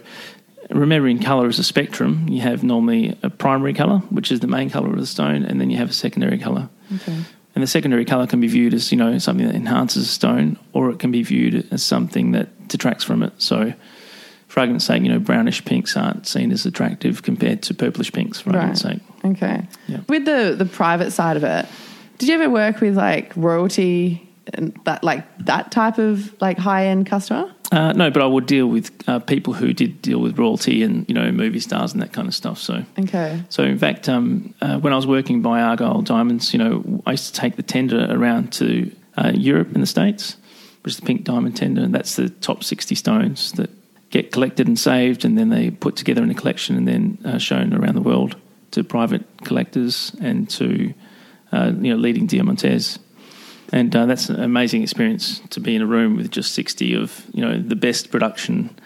remembering 0.71 1.21
colour 1.21 1.49
as 1.49 1.59
a 1.59 1.65
spectrum, 1.65 2.27
you 2.29 2.43
have 2.43 2.63
normally 2.63 3.17
a 3.23 3.31
primary 3.31 3.75
colour, 3.75 3.99
which 4.11 4.31
is 4.31 4.41
the 4.41 4.47
main 4.47 4.71
colour 4.71 4.91
of 4.91 4.99
the 4.99 5.07
stone, 5.07 5.45
and 5.45 5.61
then 5.61 5.71
you 5.71 5.79
have 5.79 5.91
a 5.91 5.95
secondary 5.95 6.39
colour. 6.39 6.69
Okay. 6.95 7.17
And 7.55 7.63
the 7.63 7.67
secondary 7.67 8.05
colour 8.05 8.27
can 8.27 8.41
be 8.41 8.47
viewed 8.47 8.75
as, 8.75 8.93
you 8.93 8.99
know, 8.99 9.19
something 9.19 9.47
that 9.47 9.57
enhances 9.57 10.05
a 10.05 10.09
stone, 10.09 10.59
or 10.73 10.91
it 10.91 10.99
can 10.99 11.11
be 11.11 11.23
viewed 11.23 11.67
as 11.73 11.83
something 11.83 12.33
that 12.33 12.69
detracts 12.69 13.03
from 13.03 13.23
it. 13.23 13.33
So, 13.39 13.73
for 14.51 14.61
argument's 14.61 14.85
sake, 14.85 15.03
you 15.05 15.09
know, 15.09 15.21
brownish 15.21 15.65
pinks 15.65 15.97
aren't 15.97 16.27
seen 16.27 16.51
as 16.51 16.67
attractive 16.67 17.23
compared 17.23 17.63
to 17.63 17.73
purplish 17.75 18.13
pinks, 18.13 18.41
for 18.41 18.51
Right. 18.51 18.77
sake. 18.77 18.99
Okay. 19.25 19.63
Yeah. 19.87 19.99
With 20.09 20.25
the 20.25 20.55
the 20.59 20.67
private 20.67 21.13
side 21.13 21.37
of 21.37 21.45
it, 21.45 21.67
did 22.19 22.29
you 22.29 22.35
ever 22.35 22.51
work 22.51 22.81
with 22.81 22.97
like 22.97 23.33
royalty 23.37 24.29
and 24.53 24.73
that 24.85 25.05
like 25.05 25.25
that 25.47 25.71
type 25.71 25.99
of 25.99 26.35
like 26.41 26.59
high 26.59 26.87
end 26.87 27.07
customer? 27.07 27.51
Uh, 27.73 27.93
no, 27.93 28.11
but 28.11 28.21
I 28.21 28.27
would 28.27 28.47
deal 28.47 28.67
with 28.67 28.91
uh, 29.07 29.21
people 29.21 29.53
who 29.53 29.73
did 29.73 30.03
deal 30.03 30.19
with 30.19 30.37
royalty 30.37 30.83
and, 30.83 31.05
you 31.09 31.15
know, 31.15 31.31
movie 31.31 31.61
stars 31.61 31.93
and 31.93 32.03
that 32.03 32.13
kind 32.13 32.27
of 32.27 32.35
stuff. 32.35 32.59
So, 32.59 32.83
Okay. 32.99 33.41
So, 33.49 33.63
in 33.63 33.79
fact, 33.79 34.09
um, 34.09 34.53
uh, 34.61 34.81
when 34.81 34.93
I 34.93 34.97
was 34.97 35.07
working 35.07 35.41
by 35.41 35.61
Argyle 35.61 36.03
Diamonds, 36.03 36.53
you 36.53 36.59
know, 36.59 37.01
I 37.07 37.13
used 37.13 37.33
to 37.33 37.41
take 37.41 37.55
the 37.55 37.63
tender 37.63 38.09
around 38.11 38.53
to 38.55 38.91
uh, 39.17 39.31
Europe 39.33 39.69
and 39.73 39.83
the 39.85 39.87
States, 39.87 40.37
which 40.83 40.95
is 40.95 40.97
the 41.01 41.07
pink 41.07 41.23
diamond 41.23 41.57
tender, 41.57 41.83
and 41.83 41.95
that's 41.95 42.17
the 42.17 42.29
top 42.29 42.65
60 42.65 42.97
stones 42.97 43.53
that 43.53 43.71
get 44.11 44.33
collected 44.33 44.67
and 44.67 44.79
saved, 44.79 45.25
and 45.25 45.39
then 45.39 45.49
they 45.49 45.71
put 45.71 45.97
together 45.97 46.23
in 46.23 46.31
a 46.31 46.35
collection 46.35 46.77
and 46.77 46.87
then 46.87 47.19
uh, 47.25 47.39
shown 47.39 47.73
around 47.73 47.95
the 47.95 48.03
world 48.03 48.37
to 48.73 48.85
private 48.85 49.25
collectors 49.45 50.15
and 50.21 50.49
to 50.51 50.93
uh, 51.53 51.73
you 51.81 51.93
know 51.93 51.97
leading 51.97 52.27
diamantaires. 52.27 52.99
And 53.73 53.95
uh, 53.95 54.07
that's 54.07 54.29
an 54.29 54.43
amazing 54.43 54.83
experience 54.83 55.41
to 55.51 55.61
be 55.61 55.77
in 55.77 55.83
a 55.83 55.87
room 55.87 56.17
with 56.17 56.31
just 56.31 56.55
60 56.55 56.95
of 56.95 57.25
you 57.33 57.45
know 57.45 57.61
the 57.61 57.77
best 57.77 58.11
production. 58.11 58.77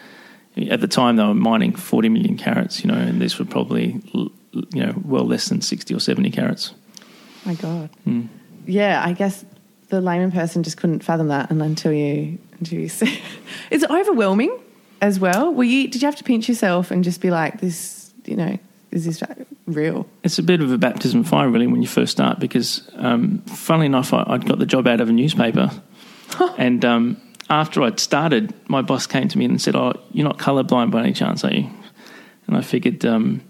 At 0.69 0.79
the 0.79 0.87
time, 0.87 1.17
they 1.17 1.23
were 1.23 1.33
mining 1.33 1.75
40 1.75 2.07
million 2.07 2.37
carats, 2.37 2.81
you 2.81 2.89
know, 2.89 2.97
and 2.97 3.21
these 3.21 3.37
were 3.37 3.45
probably 3.45 4.01
you 4.13 4.85
know 4.85 4.93
well 5.03 5.25
less 5.25 5.49
than 5.49 5.61
60 5.61 5.93
or 5.93 5.99
70 5.99 6.31
carats. 6.31 6.73
My 7.45 7.55
God. 7.55 7.89
Mm. 8.07 8.27
Yeah, 8.65 9.03
I 9.03 9.13
guess 9.13 9.43
the 9.89 10.01
layman 10.01 10.31
person 10.31 10.63
just 10.63 10.77
couldn't 10.77 11.03
fathom 11.03 11.27
that 11.27 11.51
and 11.51 11.61
until 11.61 11.93
you 11.93 12.39
Jeez. 12.63 13.01
it's 13.71 13.83
overwhelming 13.83 14.57
as 15.05 15.19
well. 15.19 15.53
Were 15.53 15.63
you, 15.63 15.87
did 15.87 16.01
you 16.01 16.07
have 16.07 16.15
to 16.15 16.23
pinch 16.23 16.49
yourself 16.49 16.89
and 16.89 17.03
just 17.03 17.21
be 17.21 17.29
like, 17.29 17.61
this, 17.61 18.11
you 18.25 18.35
know, 18.35 18.57
is 18.91 19.05
this 19.05 19.21
real? 19.67 20.07
It's 20.23 20.39
a 20.39 20.43
bit 20.43 20.61
of 20.61 20.71
a 20.71 20.77
baptism 20.77 21.21
of 21.21 21.27
fire, 21.27 21.47
really, 21.47 21.67
when 21.67 21.81
you 21.81 21.87
first 21.87 22.11
start, 22.11 22.39
because 22.39 22.89
um, 22.95 23.39
funnily 23.43 23.85
enough, 23.85 24.13
I, 24.13 24.23
would 24.31 24.47
got 24.47 24.57
the 24.57 24.65
job 24.65 24.87
out 24.87 25.01
of 25.01 25.09
a 25.09 25.13
newspaper. 25.13 25.69
and 26.57 26.83
um, 26.83 27.21
after 27.49 27.83
I'd 27.83 27.99
started, 27.99 28.53
my 28.67 28.81
boss 28.81 29.05
came 29.05 29.27
to 29.27 29.37
me 29.37 29.45
and 29.45 29.61
said, 29.61 29.75
Oh, 29.75 29.93
you're 30.11 30.27
not 30.27 30.39
colourblind 30.39 30.89
by 30.89 31.01
any 31.01 31.13
chance, 31.13 31.43
are 31.45 31.53
you? 31.53 31.69
And 32.47 32.57
I 32.57 32.61
figured, 32.61 33.05
um, 33.05 33.41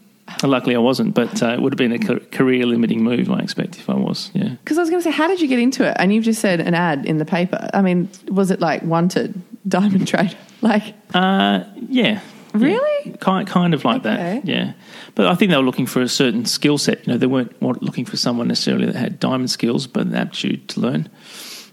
luckily 0.43 0.75
I 0.75 0.79
wasn't, 0.79 1.13
but 1.13 1.41
uh, 1.41 1.49
it 1.49 1.61
would 1.61 1.73
have 1.73 1.77
been 1.77 1.91
a 1.91 2.19
career 2.19 2.65
limiting 2.65 3.03
move, 3.03 3.29
I 3.29 3.39
expect, 3.39 3.77
if 3.77 3.89
I 3.89 3.95
was. 3.95 4.31
Yeah. 4.33 4.49
Because 4.49 4.77
I 4.77 4.81
was 4.81 4.89
going 4.89 5.01
to 5.01 5.03
say, 5.03 5.15
how 5.15 5.27
did 5.27 5.41
you 5.41 5.47
get 5.47 5.59
into 5.59 5.87
it? 5.87 5.95
And 5.99 6.13
you've 6.13 6.23
just 6.23 6.41
said 6.41 6.59
an 6.59 6.73
ad 6.73 7.05
in 7.05 7.17
the 7.17 7.25
paper. 7.25 7.69
I 7.73 7.81
mean, 7.81 8.09
was 8.29 8.51
it 8.51 8.59
like 8.59 8.83
wanted 8.83 9.41
diamond 9.67 10.07
trade? 10.07 10.35
Like, 10.61 10.95
uh, 11.13 11.63
yeah. 11.89 12.21
Really? 12.53 13.11
Yeah. 13.11 13.17
Kind, 13.17 13.47
kind 13.47 13.75
of 13.75 13.85
like 13.85 14.03
okay. 14.03 14.39
that. 14.39 14.45
Yeah. 14.47 14.73
But 15.13 15.27
I 15.27 15.35
think 15.35 15.51
they 15.51 15.57
were 15.57 15.63
looking 15.63 15.85
for 15.85 16.01
a 16.01 16.07
certain 16.07 16.45
skill 16.45 16.79
set. 16.79 17.05
You 17.05 17.13
know, 17.13 17.19
they 17.19 17.27
weren't 17.27 17.61
looking 17.61 18.05
for 18.05 18.17
someone 18.17 18.47
necessarily 18.47 18.87
that 18.87 18.95
had 18.95 19.19
diamond 19.19 19.51
skills, 19.51 19.85
but 19.85 20.07
an 20.07 20.15
aptitude 20.15 20.69
to 20.69 20.79
learn. 20.79 21.09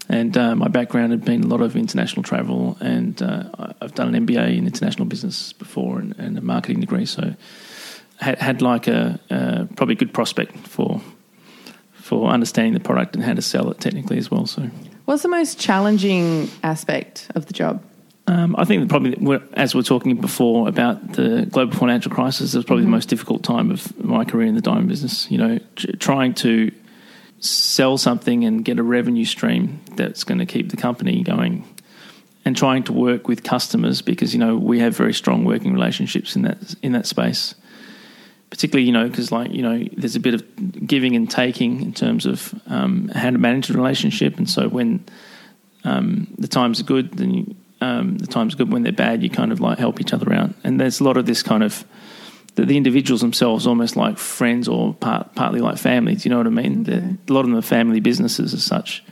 And 0.09 0.37
uh, 0.37 0.55
my 0.55 0.67
background 0.67 1.11
had 1.11 1.25
been 1.25 1.43
a 1.43 1.47
lot 1.47 1.61
of 1.61 1.75
international 1.75 2.21
travel, 2.21 2.77
and 2.81 3.19
uh, 3.21 3.73
I've 3.81 3.95
done 3.95 4.13
an 4.13 4.27
MBA 4.27 4.57
in 4.57 4.67
international 4.67 5.05
business 5.05 5.53
before 5.53 5.97
and, 5.99 6.13
and 6.19 6.37
a 6.37 6.41
marketing 6.41 6.81
degree. 6.81 7.05
So 7.05 7.33
had, 8.23 8.39
had 8.39 8.61
like 8.61 8.87
a, 8.87 9.19
a 9.29 9.67
probably 9.75 9.95
good 9.95 10.13
prospect 10.13 10.55
for 10.67 11.01
for 11.93 12.27
understanding 12.27 12.73
the 12.73 12.81
product 12.81 13.15
and 13.15 13.23
how 13.23 13.33
to 13.33 13.41
sell 13.41 13.71
it 13.71 13.79
technically 13.79 14.17
as 14.17 14.29
well. 14.29 14.45
So, 14.45 14.69
what's 15.05 15.23
the 15.23 15.29
most 15.29 15.59
challenging 15.59 16.49
aspect 16.61 17.29
of 17.33 17.45
the 17.45 17.53
job? 17.53 17.81
Um, 18.27 18.55
I 18.57 18.65
think 18.65 18.89
probably, 18.89 19.41
as 19.53 19.75
we 19.75 19.81
are 19.81 19.83
talking 19.83 20.15
before 20.15 20.67
about 20.67 21.13
the 21.13 21.45
global 21.51 21.75
financial 21.75 22.11
crisis, 22.11 22.53
it 22.53 22.57
was 22.57 22.65
probably 22.65 22.83
mm-hmm. 22.83 22.91
the 22.91 22.97
most 22.97 23.09
difficult 23.09 23.43
time 23.43 23.71
of 23.71 23.97
my 24.03 24.23
career 24.23 24.47
in 24.47 24.55
the 24.55 24.61
diamond 24.61 24.87
business. 24.87 25.29
You 25.29 25.37
know, 25.37 25.59
trying 25.99 26.33
to 26.35 26.71
sell 27.39 27.97
something 27.97 28.45
and 28.45 28.63
get 28.63 28.79
a 28.79 28.83
revenue 28.83 29.25
stream 29.25 29.81
that's 29.95 30.23
going 30.23 30.39
to 30.39 30.45
keep 30.45 30.71
the 30.71 30.77
company 30.77 31.21
going, 31.23 31.65
and 32.45 32.55
trying 32.55 32.83
to 32.83 32.93
work 32.93 33.27
with 33.27 33.43
customers 33.43 34.01
because 34.01 34.33
you 34.33 34.39
know 34.39 34.55
we 34.55 34.79
have 34.79 34.95
very 34.95 35.13
strong 35.13 35.43
working 35.43 35.73
relationships 35.73 36.35
in 36.35 36.43
that 36.43 36.75
in 36.81 36.93
that 36.93 37.05
space. 37.05 37.55
Particularly, 38.53 38.85
you 38.85 38.93
know, 38.93 39.09
because 39.09 39.31
like 39.31 39.51
you 39.51 39.63
know, 39.63 39.83
there's 39.97 40.15
a 40.15 40.19
bit 40.19 40.35
of 40.35 40.87
giving 40.87 41.15
and 41.15 41.29
taking 41.29 41.81
in 41.81 41.91
terms 41.91 42.27
of 42.27 42.53
um, 42.67 43.07
how 43.09 43.31
to 43.31 43.37
manage 43.39 43.67
the 43.67 43.73
relationship, 43.73 44.37
and 44.37 44.47
so 44.47 44.69
when 44.69 45.03
um, 45.83 46.27
the 46.37 46.47
times 46.47 46.79
are 46.79 46.83
good, 46.83 47.13
then 47.13 47.33
you 47.33 47.55
um, 47.83 48.17
the 48.17 48.27
times 48.27 48.53
are 48.53 48.57
good 48.57 48.71
when 48.71 48.83
they're 48.83 48.93
bad, 48.93 49.21
you 49.21 49.29
kind 49.29 49.51
of 49.51 49.59
like 49.59 49.77
help 49.77 49.99
each 49.99 50.13
other 50.13 50.31
out. 50.31 50.51
And 50.63 50.79
there's 50.79 50.99
a 50.99 51.03
lot 51.03 51.17
of 51.17 51.25
this 51.25 51.43
kind 51.43 51.63
of 51.63 51.83
the, 52.55 52.65
the 52.65 52.77
individuals 52.77 53.21
themselves 53.21 53.67
almost 53.67 53.95
like 53.95 54.17
friends 54.17 54.67
or 54.67 54.93
part, 54.93 55.35
partly 55.35 55.59
like 55.59 55.77
family. 55.77 56.15
Do 56.15 56.27
you 56.27 56.29
know 56.29 56.37
what 56.37 56.47
I 56.47 56.51
mean? 56.51 56.81
Okay. 56.81 57.17
A 57.27 57.33
lot 57.33 57.41
of 57.41 57.47
them 57.47 57.57
are 57.57 57.61
family 57.61 57.99
businesses 57.99 58.53
as 58.53 58.63
such. 58.63 59.03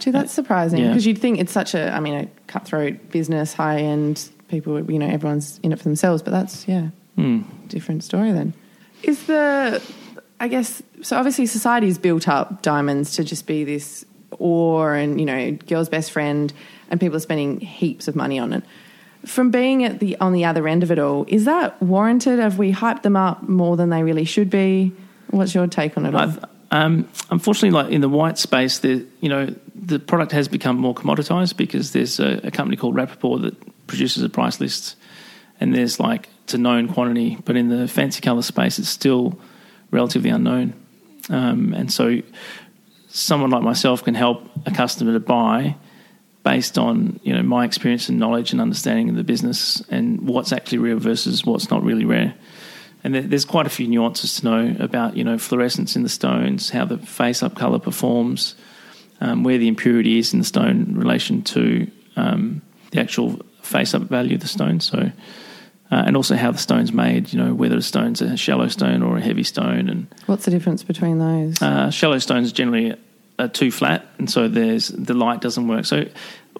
Gee, 0.00 0.10
that's 0.10 0.32
surprising 0.32 0.86
because 0.86 1.06
yeah. 1.06 1.10
you'd 1.10 1.18
think 1.18 1.38
it's 1.38 1.52
such 1.52 1.74
a, 1.74 1.94
I 1.94 2.00
mean, 2.00 2.14
a 2.14 2.26
cutthroat 2.46 3.10
business, 3.10 3.52
high 3.52 3.78
end 3.78 4.28
people. 4.48 4.90
You 4.90 4.98
know, 4.98 5.08
everyone's 5.08 5.60
in 5.62 5.72
it 5.72 5.78
for 5.78 5.84
themselves, 5.84 6.22
but 6.22 6.30
that's 6.30 6.66
yeah, 6.66 6.88
mm. 7.16 7.44
different 7.68 8.04
story 8.04 8.32
then. 8.32 8.54
Is 9.02 9.24
the, 9.24 9.82
I 10.40 10.48
guess, 10.48 10.82
so 11.02 11.16
obviously 11.16 11.46
society's 11.46 11.98
built 11.98 12.28
up 12.28 12.62
diamonds 12.62 13.16
to 13.16 13.24
just 13.24 13.46
be 13.46 13.64
this 13.64 14.04
ore 14.32 14.94
and 14.94 15.18
you 15.18 15.26
know, 15.26 15.52
girl's 15.52 15.88
best 15.88 16.10
friend 16.10 16.52
and 16.90 17.00
people 17.00 17.16
are 17.16 17.20
spending 17.20 17.60
heaps 17.60 18.08
of 18.08 18.16
money 18.16 18.38
on 18.38 18.52
it. 18.52 18.64
From 19.26 19.50
being 19.50 19.84
at 19.84 19.98
the 19.98 20.16
on 20.20 20.32
the 20.32 20.44
other 20.44 20.68
end 20.68 20.82
of 20.82 20.92
it 20.92 20.98
all, 20.98 21.24
is 21.28 21.44
that 21.44 21.80
warranted? 21.82 22.38
Have 22.38 22.56
we 22.56 22.72
hyped 22.72 23.02
them 23.02 23.16
up 23.16 23.48
more 23.48 23.76
than 23.76 23.90
they 23.90 24.02
really 24.02 24.24
should 24.24 24.48
be? 24.48 24.92
What's 25.30 25.54
your 25.54 25.66
take 25.66 25.96
on 25.96 26.06
it 26.06 26.14
all? 26.14 26.34
Um, 26.70 27.08
unfortunately, 27.30 27.70
like 27.70 27.92
in 27.92 28.00
the 28.00 28.08
white 28.08 28.38
space, 28.38 28.78
the 28.78 29.04
you 29.20 29.28
know 29.28 29.54
the 29.74 29.98
product 29.98 30.32
has 30.32 30.48
become 30.48 30.76
more 30.76 30.94
commoditized 30.94 31.56
because 31.56 31.92
there's 31.92 32.20
a, 32.20 32.40
a 32.44 32.50
company 32.50 32.76
called 32.76 32.94
Rapaport 32.94 33.42
that 33.42 33.86
produces 33.86 34.22
a 34.22 34.28
price 34.28 34.60
list, 34.60 34.96
and 35.60 35.74
there's 35.74 35.98
like 35.98 36.28
it's 36.48 36.54
a 36.54 36.58
known 36.58 36.88
quantity. 36.88 37.36
But 37.44 37.58
in 37.58 37.68
the 37.68 37.86
fancy 37.86 38.22
color 38.22 38.40
space, 38.40 38.78
it's 38.78 38.88
still 38.88 39.38
relatively 39.90 40.30
unknown, 40.30 40.72
um, 41.28 41.74
and 41.74 41.92
so 41.92 42.22
someone 43.08 43.50
like 43.50 43.62
myself 43.62 44.02
can 44.02 44.14
help 44.14 44.48
a 44.64 44.70
customer 44.70 45.12
to 45.12 45.20
buy 45.20 45.76
based 46.44 46.78
on 46.78 47.20
you 47.22 47.34
know 47.34 47.42
my 47.42 47.66
experience 47.66 48.08
and 48.08 48.18
knowledge 48.18 48.52
and 48.52 48.62
understanding 48.62 49.10
of 49.10 49.16
the 49.16 49.24
business 49.24 49.82
and 49.90 50.26
what's 50.26 50.50
actually 50.50 50.78
rare 50.78 50.96
versus 50.96 51.44
what's 51.44 51.68
not 51.68 51.82
really 51.82 52.06
rare. 52.06 52.34
And 53.04 53.14
there's 53.14 53.44
quite 53.44 53.66
a 53.66 53.70
few 53.70 53.86
nuances 53.86 54.40
to 54.40 54.44
know 54.46 54.76
about 54.80 55.18
you 55.18 55.24
know 55.24 55.36
fluorescence 55.36 55.96
in 55.96 56.02
the 56.02 56.08
stones, 56.08 56.70
how 56.70 56.86
the 56.86 56.96
face 56.96 57.42
up 57.42 57.56
color 57.56 57.78
performs, 57.78 58.54
um, 59.20 59.44
where 59.44 59.58
the 59.58 59.68
impurity 59.68 60.18
is 60.18 60.32
in 60.32 60.38
the 60.38 60.46
stone 60.46 60.86
in 60.88 60.98
relation 60.98 61.42
to 61.42 61.90
um, 62.16 62.62
the 62.92 63.00
actual 63.00 63.38
face 63.60 63.92
up 63.92 64.04
value 64.04 64.36
of 64.36 64.40
the 64.40 64.48
stone. 64.48 64.80
So. 64.80 65.12
Uh, 65.90 66.02
and 66.06 66.16
also 66.16 66.36
how 66.36 66.52
the 66.52 66.58
stone's 66.58 66.92
made, 66.92 67.32
you 67.32 67.42
know, 67.42 67.54
whether 67.54 67.74
the 67.74 67.82
stone's 67.82 68.20
a 68.20 68.36
shallow 68.36 68.68
stone 68.68 69.02
or 69.02 69.16
a 69.16 69.20
heavy 69.22 69.42
stone. 69.42 69.88
And 69.88 70.06
What's 70.26 70.44
the 70.44 70.50
difference 70.50 70.82
between 70.82 71.18
those? 71.18 71.62
Uh, 71.62 71.90
shallow 71.90 72.18
stones 72.18 72.52
generally 72.52 72.94
are 73.38 73.48
too 73.48 73.70
flat, 73.70 74.06
and 74.18 74.30
so 74.30 74.48
there's 74.48 74.88
the 74.88 75.14
light 75.14 75.40
doesn't 75.40 75.66
work. 75.66 75.86
So, 75.86 76.06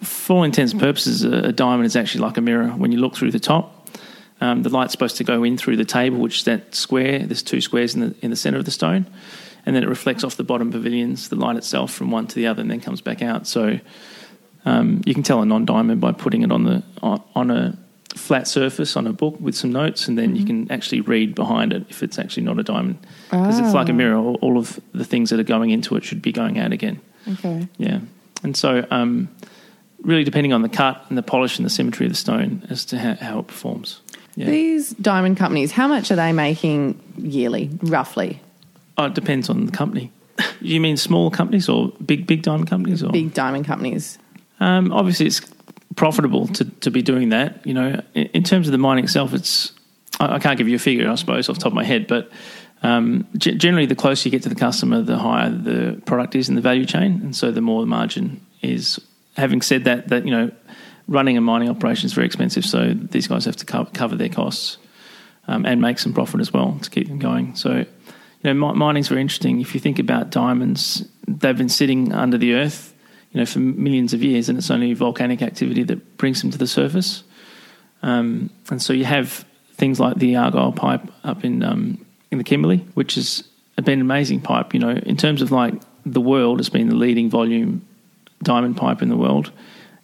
for 0.02 0.36
all 0.36 0.44
intents 0.44 0.72
and 0.72 0.80
purposes, 0.80 1.24
a, 1.24 1.48
a 1.48 1.52
diamond 1.52 1.86
is 1.86 1.96
actually 1.96 2.22
like 2.22 2.36
a 2.38 2.40
mirror. 2.40 2.68
When 2.68 2.92
you 2.92 2.98
look 2.98 3.16
through 3.16 3.32
the 3.32 3.40
top, 3.40 3.88
um, 4.40 4.62
the 4.62 4.70
light's 4.70 4.92
supposed 4.92 5.16
to 5.16 5.24
go 5.24 5.42
in 5.42 5.58
through 5.58 5.76
the 5.76 5.84
table, 5.84 6.18
which 6.18 6.38
is 6.38 6.44
that 6.44 6.74
square. 6.74 7.18
There's 7.18 7.42
two 7.42 7.60
squares 7.60 7.94
in 7.94 8.00
the 8.00 8.14
in 8.22 8.30
the 8.30 8.36
center 8.36 8.58
of 8.58 8.64
the 8.64 8.70
stone, 8.70 9.06
and 9.66 9.74
then 9.74 9.82
it 9.82 9.88
reflects 9.88 10.24
off 10.24 10.36
the 10.36 10.44
bottom 10.44 10.70
pavilions, 10.70 11.28
the 11.28 11.36
light 11.36 11.56
itself, 11.56 11.92
from 11.92 12.10
one 12.10 12.26
to 12.28 12.34
the 12.34 12.46
other, 12.46 12.62
and 12.62 12.70
then 12.70 12.80
comes 12.80 13.00
back 13.00 13.20
out. 13.22 13.46
So, 13.46 13.80
um, 14.64 15.02
you 15.04 15.14
can 15.14 15.22
tell 15.22 15.42
a 15.42 15.46
non-diamond 15.46 16.00
by 16.00 16.12
putting 16.12 16.42
it 16.42 16.52
on 16.52 16.64
the 16.64 16.82
on, 17.02 17.22
on 17.34 17.50
a 17.50 17.78
flat 18.14 18.48
surface 18.48 18.96
on 18.96 19.06
a 19.06 19.12
book 19.12 19.36
with 19.40 19.54
some 19.54 19.72
notes, 19.72 20.08
and 20.08 20.18
then 20.18 20.30
mm-hmm. 20.30 20.36
you 20.36 20.46
can 20.46 20.72
actually 20.72 21.00
read 21.00 21.34
behind 21.34 21.72
it 21.72 21.84
if 21.88 22.02
it's 22.02 22.18
actually 22.18 22.42
not 22.42 22.58
a 22.58 22.62
diamond, 22.62 22.98
because 23.30 23.60
oh. 23.60 23.64
it's 23.64 23.74
like 23.74 23.88
a 23.88 23.92
ah. 23.92 23.94
mirror. 23.94 24.16
All, 24.16 24.34
all, 24.36 24.58
of 24.58 24.80
the 24.92 25.04
things 25.04 25.30
that 25.30 25.38
are 25.38 25.44
going 25.44 25.70
into 25.70 25.96
it 25.96 26.04
should 26.04 26.22
be 26.22 26.32
going 26.32 26.58
out 26.58 26.72
again. 26.72 27.00
Okay. 27.28 27.68
Yeah, 27.76 28.00
and 28.42 28.56
so 28.56 28.86
um, 28.90 29.28
really 30.02 30.24
depending 30.24 30.52
on 30.52 30.62
the 30.62 30.68
cut 30.68 31.04
and 31.08 31.18
the 31.18 31.22
polish 31.22 31.58
and 31.58 31.66
the 31.66 31.70
symmetry 31.70 32.06
of 32.06 32.12
the 32.12 32.16
stone 32.16 32.66
as 32.70 32.84
to 32.86 32.98
how, 32.98 33.14
how 33.14 33.38
it 33.40 33.46
performs. 33.46 34.00
Yeah. 34.36 34.46
These 34.46 34.90
diamond 34.90 35.36
companies, 35.36 35.72
how 35.72 35.88
much 35.88 36.10
are 36.12 36.16
they 36.16 36.32
making 36.32 37.00
yearly, 37.16 37.70
roughly? 37.82 38.40
Oh, 38.96 39.06
it 39.06 39.14
depends 39.14 39.50
on 39.50 39.66
the 39.66 39.72
company. 39.72 40.12
you 40.60 40.80
mean 40.80 40.96
small 40.96 41.30
companies 41.30 41.68
or 41.68 41.88
big 42.04 42.26
big 42.26 42.42
diamond 42.42 42.70
companies? 42.70 43.02
Or 43.02 43.10
big 43.10 43.34
diamond 43.34 43.66
companies? 43.66 44.18
Um, 44.60 44.92
obviously, 44.92 45.26
it's 45.26 45.40
profitable 45.98 46.46
to, 46.46 46.64
to 46.64 46.90
be 46.90 47.02
doing 47.02 47.30
that. 47.30 47.66
You 47.66 47.74
know, 47.74 48.02
in, 48.14 48.26
in 48.26 48.42
terms 48.44 48.68
of 48.68 48.72
the 48.72 48.78
mining 48.78 49.04
itself, 49.04 49.34
it's 49.34 49.72
I, 50.18 50.36
I, 50.36 50.38
can't 50.38 50.56
give 50.56 50.68
you 50.68 50.76
a 50.76 50.78
figure, 50.78 51.10
I 51.10 51.16
suppose, 51.16 51.48
off 51.48 51.56
the 51.56 51.62
top 51.62 51.72
of 51.72 51.74
my 51.74 51.84
head, 51.84 52.06
but 52.06 52.30
um, 52.82 53.26
g- 53.36 53.56
generally, 53.56 53.86
the 53.86 53.96
closer 53.96 54.28
you 54.28 54.30
get 54.30 54.44
to 54.44 54.48
the 54.48 54.54
customer, 54.54 55.02
the 55.02 55.18
higher 55.18 55.50
the 55.50 56.00
product 56.06 56.36
is 56.36 56.48
in 56.48 56.54
the 56.54 56.60
value 56.60 56.86
chain, 56.86 57.20
and 57.22 57.36
so 57.36 57.50
the 57.50 57.60
more 57.60 57.82
the 57.82 57.86
margin 57.86 58.44
is. 58.62 59.00
Having 59.36 59.62
said 59.62 59.84
that, 59.84 60.08
that 60.08 60.24
you 60.24 60.32
know, 60.32 60.50
running 61.06 61.36
a 61.36 61.40
mining 61.40 61.68
operation 61.68 62.06
is 62.06 62.12
very 62.12 62.26
expensive, 62.26 62.64
so 62.64 62.92
these 62.94 63.26
guys 63.28 63.44
have 63.44 63.56
to 63.56 63.66
co- 63.66 63.88
cover 63.92 64.16
their 64.16 64.28
costs 64.28 64.78
um, 65.46 65.64
and 65.64 65.80
make 65.80 65.98
some 65.98 66.12
profit 66.12 66.40
as 66.40 66.52
well 66.52 66.78
to 66.82 66.90
keep 66.90 67.08
them 67.08 67.18
going. 67.18 67.54
So, 67.54 67.72
you 67.72 67.86
know, 68.44 68.54
mi- 68.54 68.78
mining's 68.78 69.08
very 69.08 69.20
interesting. 69.20 69.60
If 69.60 69.74
you 69.74 69.80
think 69.80 69.98
about 69.98 70.30
diamonds, 70.30 71.04
they've 71.26 71.56
been 71.56 71.68
sitting 71.68 72.12
under 72.12 72.36
the 72.36 72.54
earth 72.54 72.94
you 73.32 73.40
know, 73.40 73.46
for 73.46 73.58
millions 73.58 74.14
of 74.14 74.22
years, 74.22 74.48
and 74.48 74.58
it's 74.58 74.70
only 74.70 74.94
volcanic 74.94 75.42
activity 75.42 75.82
that 75.84 76.16
brings 76.16 76.40
them 76.40 76.50
to 76.50 76.58
the 76.58 76.66
surface. 76.66 77.22
Um, 78.02 78.50
and 78.70 78.80
so 78.80 78.92
you 78.92 79.04
have 79.04 79.44
things 79.74 80.00
like 80.00 80.16
the 80.16 80.36
Argyle 80.36 80.72
pipe 80.72 81.02
up 81.24 81.44
in 81.44 81.62
um, 81.62 82.04
in 82.30 82.38
the 82.38 82.44
Kimberley, 82.44 82.78
which 82.94 83.14
has 83.16 83.44
been 83.76 83.94
an 83.94 84.00
amazing 84.00 84.40
pipe. 84.40 84.74
You 84.74 84.80
know, 84.80 84.90
in 84.90 85.16
terms 85.16 85.42
of 85.42 85.50
like 85.50 85.74
the 86.04 86.20
world, 86.20 86.60
it's 86.60 86.68
been 86.68 86.88
the 86.88 86.94
leading 86.96 87.30
volume 87.30 87.86
diamond 88.42 88.76
pipe 88.76 89.02
in 89.02 89.08
the 89.08 89.16
world. 89.16 89.50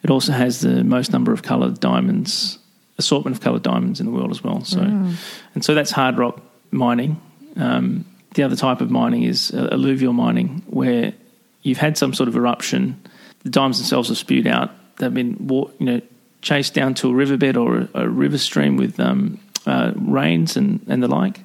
It 0.03 0.11
also 0.11 0.33
has 0.33 0.61
the 0.61 0.85
most 0.85 1.13
number 1.13 1.33
of 1.33 1.43
coloured 1.43 1.81
diamonds, 1.81 2.59
assortment 2.99 3.37
of 3.37 3.43
coloured 3.43 3.63
diamonds 3.63 4.01
in 4.01 4.07
the 4.07 4.13
world 4.13 4.31
as 4.31 4.45
well. 4.45 4.63
So, 4.65 4.81
mm. 4.81 5.15
and 5.55 5.65
so 5.65 5.75
that's 5.75 5.91
hard 5.91 6.19
rock 6.19 6.43
mining. 6.71 7.21
Um, 7.57 8.05
the 8.35 8.43
other 8.43 8.57
type 8.57 8.81
of 8.81 8.91
mining 8.91 9.23
is 9.23 9.53
uh, 9.53 9.69
alluvial 9.73 10.13
mining, 10.13 10.63
where 10.67 11.15
you've 11.63 11.79
had 11.79 11.97
some 11.97 12.13
sort 12.13 12.29
of 12.29 12.37
eruption 12.37 13.01
the 13.45 13.51
diamonds 13.51 13.79
themselves 13.79 14.11
are 14.11 14.17
spewed 14.17 14.47
out. 14.47 14.71
They've 14.97 15.13
been 15.13 15.37
you 15.79 15.87
know 15.87 16.01
chased 16.43 16.75
down 16.75 16.95
to 16.95 17.11
a 17.11 17.15
riverbed 17.15 17.57
or 17.57 17.79
a, 17.79 17.89
a 17.95 18.09
river 18.09 18.39
stream 18.39 18.77
with 18.77 18.99
um, 19.01 19.39
uh, 19.67 19.93
rains 19.97 20.57
and, 20.57 20.85
and 20.89 21.03
the 21.03 21.09
like. 21.09 21.41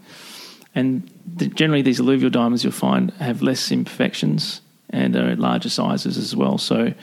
And 0.75 1.09
the, 1.25 1.47
generally, 1.47 1.81
these 1.81 1.99
alluvial 1.99 2.29
diamonds 2.29 2.63
you'll 2.63 2.73
find 2.73 3.11
have 3.13 3.41
less 3.41 3.71
imperfections 3.71 4.61
and 4.89 5.15
are 5.15 5.29
at 5.29 5.39
larger 5.39 5.69
sizes 5.69 6.17
as 6.17 6.35
well. 6.35 6.57
So, 6.57 6.93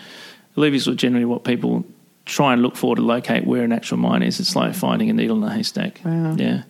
alluvials 0.56 0.86
are 0.88 0.94
generally 0.94 1.24
what 1.24 1.44
people 1.44 1.84
try 2.24 2.52
and 2.52 2.62
look 2.62 2.76
for 2.76 2.96
to 2.96 3.02
locate 3.02 3.46
where 3.46 3.62
an 3.62 3.72
actual 3.72 3.98
mine 3.98 4.22
is. 4.22 4.40
It's 4.40 4.56
like 4.56 4.74
finding 4.74 5.10
a 5.10 5.12
needle 5.12 5.36
in 5.36 5.44
a 5.44 5.52
haystack. 5.52 6.00
Wow. 6.04 6.34
Yeah. 6.36 6.62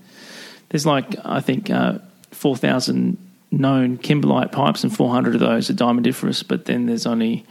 There's 0.69 0.87
like, 0.87 1.17
I 1.25 1.41
think, 1.41 1.71
uh, 1.71 1.99
4,000 2.33 3.17
known 3.51 3.99
kimberlite 3.99 4.53
pipes, 4.53 4.85
and 4.85 4.95
400 4.95 5.35
of 5.35 5.41
those 5.41 5.71
are 5.71 5.75
diamondiferous, 5.75 6.47
but 6.47 6.67
then 6.67 6.87
there's 6.87 7.07
only 7.07 7.47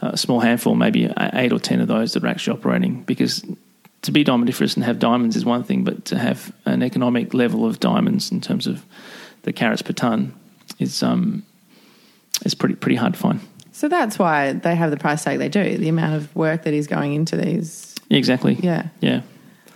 a 0.00 0.16
small 0.16 0.40
handful, 0.40 0.74
maybe 0.74 1.10
eight 1.34 1.52
or 1.52 1.58
10 1.58 1.80
of 1.80 1.88
those 1.88 2.12
that 2.12 2.24
are 2.24 2.28
actually 2.28 2.58
operating 2.58 3.02
because 3.02 3.44
to 4.02 4.12
be 4.12 4.24
diamondiferous 4.24 4.76
and 4.76 4.84
have 4.84 4.98
diamonds 4.98 5.34
is 5.34 5.44
one 5.44 5.64
thing, 5.64 5.82
but 5.82 6.04
to 6.06 6.18
have 6.18 6.52
an 6.66 6.82
economic 6.82 7.32
level 7.32 7.64
of 7.64 7.80
diamonds 7.80 8.30
in 8.30 8.40
terms 8.40 8.66
of 8.66 8.84
the 9.42 9.52
carats 9.52 9.82
per 9.82 9.92
ton 9.92 10.34
is 10.78 11.02
um, 11.02 11.42
is 12.44 12.54
pretty 12.54 12.74
pretty 12.74 12.96
hard 12.96 13.14
to 13.14 13.18
find. 13.18 13.40
So 13.72 13.88
that's 13.88 14.18
why 14.18 14.52
they 14.52 14.74
have 14.74 14.90
the 14.90 14.96
price 14.96 15.24
tag 15.24 15.38
they 15.38 15.48
do. 15.48 15.78
The 15.78 15.88
amount 15.88 16.14
of 16.14 16.34
work 16.36 16.62
that 16.62 16.74
is 16.74 16.86
going 16.86 17.14
into 17.14 17.36
these. 17.36 17.94
Yeah, 18.08 18.18
exactly. 18.18 18.54
Yeah. 18.54 18.88
Yeah. 19.00 19.22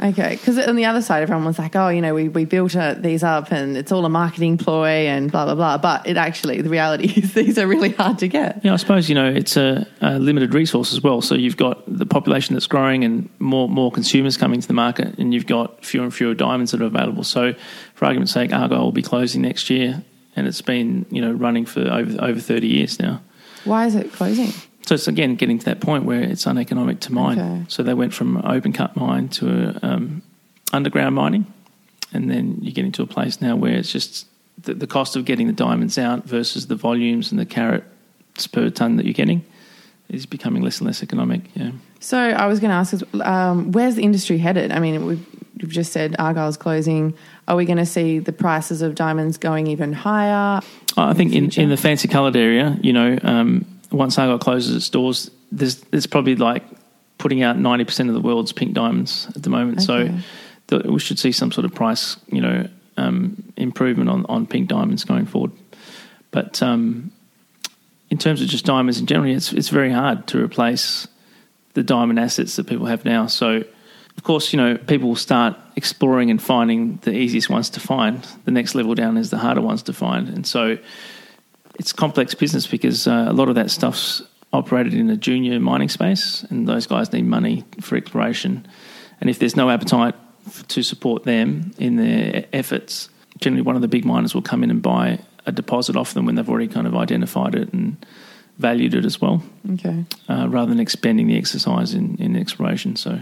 Okay, 0.00 0.36
because 0.36 0.58
on 0.58 0.76
the 0.76 0.84
other 0.84 1.02
side, 1.02 1.22
everyone 1.24 1.44
was 1.44 1.58
like, 1.58 1.74
"Oh, 1.74 1.88
you 1.88 2.00
know, 2.00 2.14
we, 2.14 2.28
we 2.28 2.44
built 2.44 2.76
uh, 2.76 2.94
these 2.94 3.24
up, 3.24 3.50
and 3.50 3.76
it's 3.76 3.90
all 3.90 4.04
a 4.04 4.08
marketing 4.08 4.56
ploy, 4.56 5.06
and 5.08 5.30
blah 5.30 5.44
blah 5.44 5.56
blah." 5.56 5.78
But 5.78 6.06
it 6.06 6.16
actually, 6.16 6.60
the 6.60 6.68
reality 6.68 7.06
is, 7.16 7.34
these 7.34 7.58
are 7.58 7.66
really 7.66 7.90
hard 7.90 8.18
to 8.20 8.28
get. 8.28 8.64
Yeah, 8.64 8.74
I 8.74 8.76
suppose 8.76 9.08
you 9.08 9.16
know 9.16 9.28
it's 9.28 9.56
a, 9.56 9.88
a 10.00 10.20
limited 10.20 10.54
resource 10.54 10.92
as 10.92 11.02
well. 11.02 11.20
So 11.20 11.34
you've 11.34 11.56
got 11.56 11.82
the 11.88 12.06
population 12.06 12.54
that's 12.54 12.68
growing, 12.68 13.02
and 13.02 13.28
more 13.40 13.68
more 13.68 13.90
consumers 13.90 14.36
coming 14.36 14.60
to 14.60 14.68
the 14.68 14.74
market, 14.74 15.18
and 15.18 15.34
you've 15.34 15.46
got 15.46 15.84
fewer 15.84 16.04
and 16.04 16.14
fewer 16.14 16.34
diamonds 16.34 16.70
that 16.70 16.80
are 16.80 16.86
available. 16.86 17.24
So, 17.24 17.54
for 17.94 18.04
argument's 18.04 18.32
sake, 18.32 18.52
Argyle 18.52 18.84
will 18.84 18.92
be 18.92 19.02
closing 19.02 19.42
next 19.42 19.68
year, 19.68 20.04
and 20.36 20.46
it's 20.46 20.62
been 20.62 21.06
you 21.10 21.20
know 21.20 21.32
running 21.32 21.66
for 21.66 21.80
over 21.80 22.22
over 22.24 22.38
thirty 22.38 22.68
years 22.68 23.00
now. 23.00 23.20
Why 23.64 23.86
is 23.86 23.96
it 23.96 24.12
closing? 24.12 24.52
So 24.88 24.94
it's 24.94 25.06
again 25.06 25.34
getting 25.34 25.58
to 25.58 25.64
that 25.66 25.82
point 25.82 26.04
where 26.04 26.22
it's 26.22 26.46
uneconomic 26.46 27.00
to 27.00 27.12
mine. 27.12 27.38
Okay. 27.38 27.64
So 27.68 27.82
they 27.82 27.92
went 27.92 28.14
from 28.14 28.38
open 28.38 28.72
cut 28.72 28.96
mine 28.96 29.28
to 29.28 29.78
um, 29.82 30.22
underground 30.72 31.14
mining, 31.14 31.44
and 32.14 32.30
then 32.30 32.56
you 32.62 32.72
get 32.72 32.86
into 32.86 33.02
a 33.02 33.06
place 33.06 33.42
now 33.42 33.54
where 33.54 33.74
it's 33.74 33.92
just 33.92 34.26
the, 34.56 34.72
the 34.72 34.86
cost 34.86 35.14
of 35.14 35.26
getting 35.26 35.46
the 35.46 35.52
diamonds 35.52 35.98
out 35.98 36.24
versus 36.24 36.68
the 36.68 36.74
volumes 36.74 37.30
and 37.30 37.38
the 37.38 37.44
carats 37.44 38.46
per 38.50 38.70
ton 38.70 38.96
that 38.96 39.04
you're 39.04 39.12
getting 39.12 39.44
is 40.08 40.24
becoming 40.24 40.62
less 40.62 40.78
and 40.78 40.86
less 40.86 41.02
economic. 41.02 41.42
Yeah. 41.54 41.72
So 42.00 42.16
I 42.18 42.46
was 42.46 42.58
going 42.58 42.70
to 42.70 42.76
ask, 42.76 42.94
um, 43.20 43.72
where's 43.72 43.96
the 43.96 44.02
industry 44.04 44.38
headed? 44.38 44.72
I 44.72 44.78
mean, 44.78 45.04
we've, 45.04 45.26
we've 45.60 45.70
just 45.70 45.92
said 45.92 46.16
Argyle's 46.18 46.56
closing. 46.56 47.12
Are 47.46 47.56
we 47.56 47.66
going 47.66 47.76
to 47.76 47.84
see 47.84 48.20
the 48.20 48.32
prices 48.32 48.80
of 48.80 48.94
diamonds 48.94 49.36
going 49.36 49.66
even 49.66 49.92
higher? 49.92 50.62
I 50.96 51.12
think 51.12 51.32
the 51.32 51.36
in, 51.36 51.50
in 51.50 51.68
the 51.68 51.76
fancy 51.76 52.08
coloured 52.08 52.36
area, 52.36 52.78
you 52.80 52.94
know, 52.94 53.18
um, 53.22 53.66
once 53.90 54.18
Argyle 54.18 54.38
closes 54.38 54.76
its 54.76 54.88
doors, 54.90 55.30
there's 55.50 55.76
there's 55.76 56.06
probably 56.06 56.36
like 56.36 56.64
putting 57.18 57.42
out 57.42 57.58
ninety 57.58 57.84
percent 57.84 58.08
of 58.08 58.14
the 58.14 58.20
world's 58.20 58.52
pink 58.52 58.74
diamonds 58.74 59.28
at 59.34 59.42
the 59.42 59.50
moment. 59.50 59.88
Okay. 59.88 60.20
So 60.70 60.90
we 60.90 61.00
should 61.00 61.18
see 61.18 61.32
some 61.32 61.50
sort 61.50 61.64
of 61.64 61.74
price, 61.74 62.16
you 62.28 62.40
know, 62.40 62.68
um, 62.96 63.42
improvement 63.56 64.10
on, 64.10 64.26
on 64.26 64.46
pink 64.46 64.68
diamonds 64.68 65.04
going 65.04 65.26
forward. 65.26 65.52
But 66.30 66.62
um, 66.62 67.10
in 68.10 68.18
terms 68.18 68.42
of 68.42 68.48
just 68.48 68.66
diamonds 68.66 69.00
in 69.00 69.06
general, 69.06 69.34
it's 69.34 69.52
it's 69.52 69.70
very 69.70 69.90
hard 69.90 70.26
to 70.28 70.42
replace 70.42 71.08
the 71.74 71.82
diamond 71.82 72.18
assets 72.18 72.56
that 72.56 72.66
people 72.66 72.86
have 72.86 73.04
now. 73.04 73.26
So 73.26 73.64
of 74.16 74.24
course, 74.24 74.52
you 74.52 74.56
know, 74.56 74.76
people 74.76 75.08
will 75.08 75.16
start 75.16 75.56
exploring 75.76 76.30
and 76.30 76.42
finding 76.42 76.96
the 77.02 77.12
easiest 77.12 77.48
ones 77.48 77.70
to 77.70 77.80
find. 77.80 78.26
The 78.44 78.50
next 78.50 78.74
level 78.74 78.94
down 78.94 79.16
is 79.16 79.30
the 79.30 79.38
harder 79.38 79.60
ones 79.60 79.84
to 79.84 79.92
find, 79.92 80.28
and 80.28 80.46
so 80.46 80.76
it's 81.78 81.92
complex 81.92 82.34
business 82.34 82.66
because 82.66 83.06
uh, 83.06 83.26
a 83.28 83.32
lot 83.32 83.48
of 83.48 83.54
that 83.54 83.70
stuff's 83.70 84.22
operated 84.52 84.94
in 84.94 85.10
a 85.10 85.16
junior 85.16 85.58
mining 85.60 85.88
space, 85.88 86.42
and 86.50 86.66
those 86.66 86.86
guys 86.86 87.12
need 87.12 87.26
money 87.26 87.64
for 87.80 87.96
exploration. 87.96 88.66
And 89.20 89.28
if 89.28 89.38
there's 89.38 89.56
no 89.56 89.68
appetite 89.70 90.14
f- 90.46 90.66
to 90.68 90.82
support 90.82 91.24
them 91.24 91.72
in 91.78 91.96
their 91.96 92.46
efforts, 92.52 93.10
generally 93.38 93.62
one 93.62 93.76
of 93.76 93.82
the 93.82 93.88
big 93.88 94.04
miners 94.04 94.34
will 94.34 94.42
come 94.42 94.62
in 94.64 94.70
and 94.70 94.80
buy 94.82 95.18
a 95.46 95.52
deposit 95.52 95.96
off 95.96 96.14
them 96.14 96.24
when 96.26 96.34
they've 96.34 96.48
already 96.48 96.68
kind 96.68 96.86
of 96.86 96.94
identified 96.94 97.54
it 97.54 97.72
and 97.72 98.04
valued 98.58 98.94
it 98.94 99.04
as 99.04 99.20
well, 99.20 99.42
Okay. 99.74 100.04
uh, 100.28 100.46
rather 100.48 100.68
than 100.70 100.80
expending 100.80 101.26
the 101.28 101.36
exercise 101.38 101.94
in, 101.94 102.16
in 102.16 102.34
exploration. 102.36 102.96
So 102.96 103.20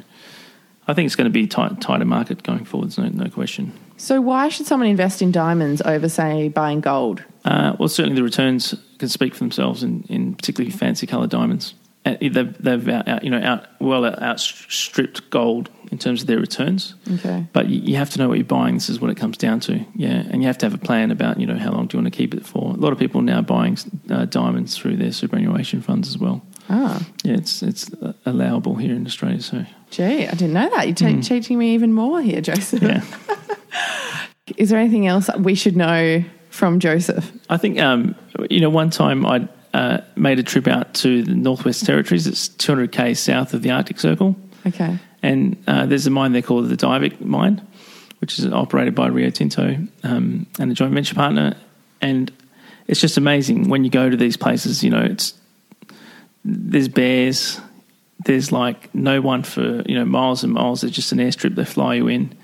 I 0.89 0.95
think 0.95 1.07
it's 1.07 1.17
going 1.17 1.27
to 1.27 1.31
be 1.31 1.47
tight, 1.47 1.81
tighter 1.81 2.05
market 2.07 2.43
going 2.43 2.65
forwards, 2.65 2.97
no, 2.99 3.09
no 3.09 3.29
question. 3.29 3.73
So 3.99 4.21
why 4.21 4.49
should 4.49 4.67
someone 4.67 4.89
invest 4.89 5.21
in 5.23 5.33
diamonds 5.33 5.83
over, 5.83 6.09
say, 6.09 6.49
buying 6.49 6.81
gold? 6.81 7.23
Uh, 7.47 7.77
well, 7.79 7.89
certainly 7.89 8.17
the 8.17 8.23
returns 8.25 8.75
can 8.99 9.09
speak 9.09 9.33
for 9.35 9.39
themselves 9.41 9.83
in, 9.83 10.03
in 10.09 10.35
particularly 10.35 10.71
fancy 10.77 11.07
coloured 11.07 11.31
diamonds. 11.31 11.75
Uh, 12.05 12.17
They've, 12.21 12.57
they've 12.63 12.89
out, 12.89 13.09
out- 13.09 13.25
you 13.25 13.31
know 13.31 13.41
out 13.43 13.67
well 13.81 14.05
outstripped 14.05 15.29
gold 15.31 15.69
in 15.91 15.99
terms 15.99 16.21
of 16.23 16.27
their 16.29 16.39
returns. 16.39 16.95
Okay. 17.15 17.47
But 17.53 17.69
you, 17.69 17.81
you 17.81 17.97
have 17.97 18.11
to 18.11 18.19
know 18.19 18.29
what 18.29 18.39
you're 18.39 18.45
buying. 18.45 18.75
This 18.75 18.89
is 18.89 19.01
what 19.01 19.11
it 19.11 19.17
comes 19.17 19.37
down 19.37 19.61
to. 19.61 19.85
Yeah, 19.95 20.23
and 20.31 20.41
you 20.43 20.47
have 20.47 20.59
to 20.59 20.67
have 20.67 20.75
a 20.75 20.79
plan 20.79 21.11
about 21.11 21.41
you 21.41 21.47
know 21.47 21.57
how 21.59 21.73
long 21.73 21.87
do 21.87 21.97
you 21.97 22.03
want 22.03 22.13
to 22.13 22.17
keep 22.17 22.35
it 22.35 22.45
for. 22.47 22.73
A 22.73 22.77
lot 22.77 22.93
of 22.93 22.99
people 22.99 23.21
are 23.21 23.25
now 23.25 23.43
buying 23.43 23.77
uh, 24.11 24.25
diamonds 24.27 24.77
through 24.77 24.97
their 24.97 25.13
superannuation 25.13 25.83
funds 25.83 26.09
as 26.09 26.19
well. 26.19 26.43
Ah, 26.69 27.05
Yeah, 27.25 27.35
it's 27.35 27.63
it's 27.63 27.91
allowable 28.25 28.75
here 28.77 28.95
in 28.95 29.05
Australia. 29.07 29.41
So 29.41 29.65
gee, 29.91 30.27
I 30.27 30.31
didn't 30.33 30.53
know 30.53 30.69
that. 30.77 30.87
You're 30.87 30.95
ta- 31.13 31.21
teaching 31.23 31.59
me 31.59 31.75
even 31.75 31.93
more 31.93 32.21
here, 32.23 32.41
Joseph. 32.41 32.83
yeah. 32.83 33.03
Is 34.57 34.71
there 34.71 34.79
anything 34.79 35.07
else 35.09 35.29
we 35.39 35.55
should 35.57 35.77
know 35.77 36.23
from 36.57 36.81
Joseph? 36.81 37.31
I 37.49 37.57
think 37.57 37.79
um, 37.79 38.15
you 38.51 38.61
know 38.61 38.71
one 38.71 38.91
time 38.91 39.25
I 39.27 39.49
uh, 39.75 39.99
made 40.17 40.39
a 40.39 40.43
trip 40.43 40.67
out 40.67 40.95
to 40.95 41.23
the 41.23 41.35
Northwest 41.35 41.85
Territories. 41.87 42.27
It's 42.27 42.49
200k 42.49 43.17
south 43.17 43.55
of 43.55 43.63
the 43.63 43.71
Arctic 43.71 44.01
Circle, 44.01 44.35
Okay. 44.67 44.99
and 45.23 45.57
uh, 45.67 45.87
there's 45.87 46.07
a 46.07 46.11
mine 46.11 46.33
there 46.33 46.43
called 46.43 46.69
the 46.69 46.77
Diavik 46.77 47.21
mine, 47.21 47.61
which 48.21 48.39
is 48.39 48.47
operated 48.47 48.95
by 48.95 49.07
Rio 49.09 49.31
Tinto 49.31 49.77
um, 50.03 50.47
and 50.59 50.71
a 50.73 50.75
joint 50.75 50.93
venture 50.95 51.15
partner. 51.15 51.55
And 52.01 52.33
it's 52.87 53.01
just 53.01 53.17
amazing 53.17 53.69
when 53.69 53.85
you 53.85 53.91
go 53.91 54.09
to 54.11 54.17
these 54.17 54.37
places. 54.37 54.83
You 54.83 54.91
know, 54.91 55.03
it's 55.03 55.35
there's 56.45 56.89
bears. 56.89 57.61
There's 58.25 58.51
like 58.51 58.95
no 58.95 59.21
one 59.21 59.43
for 59.43 59.83
you 59.87 59.95
know 59.95 60.05
miles 60.05 60.43
and 60.45 60.53
miles. 60.53 60.81
There's 60.81 60.93
just 60.95 61.13
an 61.13 61.19
airstrip 61.19 61.55
they 61.55 61.65
fly 61.65 61.95
you 61.95 62.09
in, 62.09 62.35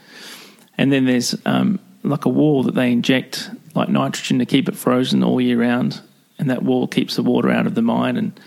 and 0.77 0.93
then 0.93 1.07
there's 1.07 1.35
um, 1.47 1.79
like 2.03 2.25
a 2.25 2.29
wall 2.29 2.63
that 2.65 2.75
they 2.75 2.91
inject 2.93 3.51
like 3.75 3.89
nitrogen 3.89 4.39
to 4.39 4.47
keep 4.47 4.69
it 4.69 4.77
frozen 4.77 5.23
all 5.23 5.41
year 5.41 5.61
round, 5.61 6.01
and 6.39 6.51
that 6.51 6.63
wall 6.63 6.87
keeps 6.87 7.17
the 7.17 7.23
water 7.23 7.51
out 7.51 7.67
of 7.67 7.75
the 7.75 7.83
mine 7.83 8.17
and 8.17 8.39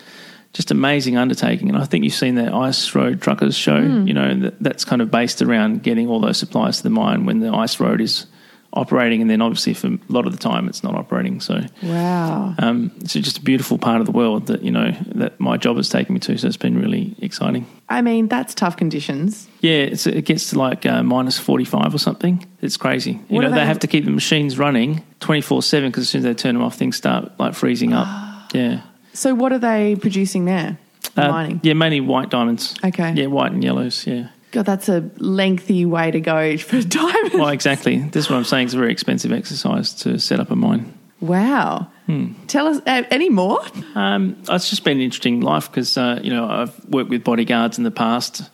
just 0.53 0.71
amazing 0.71 1.17
undertaking. 1.17 1.69
And 1.69 1.77
I 1.77 1.85
think 1.85 2.03
you've 2.03 2.13
seen 2.13 2.35
that 2.35 2.53
Ice 2.53 2.95
Road 2.95 3.21
Truckers 3.21 3.55
show. 3.55 3.81
Hmm. 3.81 4.07
You 4.07 4.13
know 4.13 4.39
that, 4.41 4.59
that's 4.61 4.85
kind 4.85 5.01
of 5.01 5.11
based 5.11 5.41
around 5.41 5.83
getting 5.83 6.07
all 6.07 6.19
those 6.19 6.37
supplies 6.37 6.77
to 6.77 6.83
the 6.83 6.89
mine 6.89 7.25
when 7.25 7.39
the 7.39 7.49
ice 7.49 7.79
road 7.79 8.01
is 8.01 8.25
operating, 8.75 9.21
and 9.21 9.29
then 9.29 9.41
obviously 9.41 9.73
for 9.73 9.87
a 9.87 9.99
lot 10.09 10.25
of 10.27 10.31
the 10.33 10.37
time 10.37 10.67
it's 10.67 10.83
not 10.83 10.95
operating. 10.95 11.39
So 11.39 11.61
Wow. 11.83 12.53
um, 12.59 12.91
it's 13.01 13.13
just 13.13 13.37
a 13.37 13.41
beautiful 13.41 13.77
part 13.77 13.99
of 14.01 14.05
the 14.05 14.11
world 14.11 14.47
that 14.47 14.61
you 14.63 14.71
know 14.71 14.91
that 15.15 15.39
my 15.39 15.57
job 15.57 15.77
has 15.77 15.89
taken 15.89 16.13
me 16.13 16.19
to. 16.21 16.37
So 16.37 16.47
it's 16.47 16.57
been 16.57 16.77
really 16.79 17.15
exciting. 17.19 17.65
I 17.89 18.01
mean, 18.01 18.27
that's 18.27 18.53
tough 18.55 18.77
conditions. 18.77 19.47
Yeah, 19.61 19.73
it's, 19.93 20.07
it 20.07 20.25
gets 20.25 20.49
to 20.49 20.59
like 20.59 20.85
uh, 20.85 21.03
minus 21.03 21.37
45 21.37 21.93
or 21.93 21.97
something. 21.99 22.45
It's 22.61 22.77
crazy. 22.77 23.11
You 23.11 23.19
What 23.29 23.41
know, 23.41 23.49
they 23.51 23.55
they- 23.57 23.65
have 23.65 23.79
to 23.79 23.87
keep 23.87 24.05
the 24.05 24.11
machines 24.11 24.57
running 24.57 25.03
24 25.19 25.61
7 25.63 25.89
because 25.91 26.03
as 26.03 26.09
soon 26.09 26.19
as 26.19 26.23
they 26.25 26.33
turn 26.33 26.55
them 26.55 26.63
off, 26.63 26.75
things 26.75 26.95
start 26.97 27.31
like 27.39 27.53
freezing 27.53 27.93
up. 27.93 28.07
yeah. 28.53 28.81
So 29.13 29.33
what 29.33 29.53
are 29.53 29.59
they 29.59 29.95
producing 29.95 30.45
there? 30.45 30.77
Uh, 31.15 31.29
Mining. 31.29 31.59
Yeah, 31.63 31.73
mainly 31.73 32.01
white 32.01 32.29
diamonds. 32.29 32.75
Okay. 32.83 33.13
Yeah, 33.13 33.27
white 33.27 33.51
and 33.53 33.63
yellows. 33.63 34.05
Yeah. 34.05 34.27
God, 34.55 34.65
that's 34.65 34.87
a 34.87 35.09
lengthy 35.17 35.83
way 35.83 36.11
to 36.11 36.21
go 36.21 36.55
for 36.69 36.77
a 36.77 36.81
diamonds. 36.81 37.35
Well, 37.35 37.49
exactly. 37.49 37.97
this 37.97 38.23
is 38.23 38.29
what 38.29 38.37
I'm 38.37 38.45
saying. 38.45 38.67
It's 38.67 38.73
a 38.73 38.77
very 38.77 38.93
expensive 38.93 39.33
exercise 39.33 39.93
to 39.95 40.17
set 40.17 40.39
up 40.39 40.49
a 40.49 40.55
mine. 40.55 40.97
Wow. 41.19 41.91
Hmm. 42.05 42.31
Tell 42.47 42.67
us 42.67 42.79
uh, 42.87 43.03
any 43.11 43.29
more? 43.29 43.59
Um, 43.95 44.41
it's 44.47 44.69
just 44.69 44.85
been 44.85 44.99
an 44.99 45.03
interesting 45.03 45.41
life 45.41 45.69
because 45.69 45.97
uh, 45.97 46.21
you 46.23 46.29
know 46.29 46.47
I've 46.47 46.85
worked 46.85 47.09
with 47.09 47.25
bodyguards 47.25 47.77
in 47.77 47.83
the 47.83 47.91
past 47.91 48.49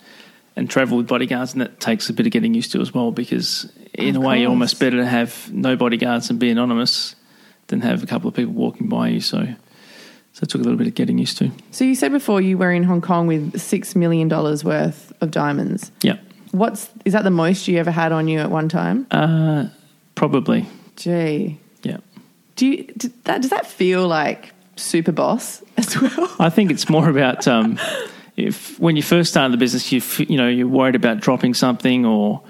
and 0.56 0.68
travelled 0.68 0.98
with 0.98 1.08
bodyguards, 1.08 1.54
and 1.54 1.62
that 1.62 1.80
takes 1.80 2.10
a 2.10 2.14
bit 2.14 2.26
of 2.26 2.32
getting 2.32 2.56
used 2.56 2.72
to 2.72 2.82
as 2.82 2.92
well. 2.92 3.12
Because 3.12 3.72
in 3.94 4.16
Of 4.16 4.24
a 4.24 4.26
way, 4.26 4.42
you're 4.42 4.50
almost 4.50 4.80
better 4.80 4.98
to 4.98 5.06
have 5.06 5.54
no 5.54 5.76
bodyguards 5.76 6.32
and 6.32 6.40
be 6.40 6.50
anonymous 6.50 7.16
than 7.68 7.82
have 7.82 8.02
a 8.02 8.08
couple 8.08 8.28
of 8.28 8.34
people 8.34 8.54
walking 8.54 8.90
by 8.90 9.10
you. 9.10 9.22
So, 9.22 9.54
so 10.34 10.44
it 10.44 10.50
took 10.50 10.62
a 10.62 10.64
little 10.64 10.78
bit 10.78 10.88
of 10.88 10.96
getting 10.96 11.18
used 11.18 11.38
to. 11.40 11.52
So 11.72 11.84
you 11.84 11.96
said 11.96 12.12
before 12.12 12.42
you 12.42 12.58
were 12.58 12.72
in 12.72 12.84
Hong 12.84 13.02
Kong 13.02 13.28
with 13.28 13.60
six 13.60 13.96
million 13.96 14.28
dollars 14.28 14.64
worth 14.64 15.12
of 15.22 15.32
diamonds. 15.32 15.92
Yeah, 16.02 16.18
What's 16.52 16.90
is 17.06 17.14
that 17.14 17.24
the 17.24 17.32
most 17.32 17.68
you 17.68 17.78
ever 17.78 17.92
had 17.92 18.12
on 18.12 18.28
you 18.28 18.40
at 18.40 18.50
one 18.52 18.70
time? 18.70 19.08
uh, 19.12 19.68
probably. 20.16 20.66
Gee, 20.98 21.60
Yeah, 21.84 21.98
do 22.56 22.68
you 22.68 22.84
did 22.98 23.24
that? 23.24 23.42
Does 23.42 23.50
that 23.52 23.66
feel 23.66 24.08
like 24.08 24.54
super 24.76 25.12
boss 25.12 25.64
as 25.78 26.00
well? 26.00 26.30
I 26.40 26.50
think 26.50 26.72
it's 26.72 26.90
more 26.90 27.10
about 27.10 27.48
um, 27.48 27.80
if 28.38 28.80
when 28.80 28.96
you 28.96 29.04
first 29.04 29.32
start 29.32 29.52
the 29.52 29.58
business, 29.58 29.92
you 29.92 30.02
you 30.26 30.38
know 30.38 30.48
you're 30.48 30.68
worried 30.68 30.96
about 30.96 31.20
dropping 31.20 31.54
something 31.54 32.06
or. 32.06 32.42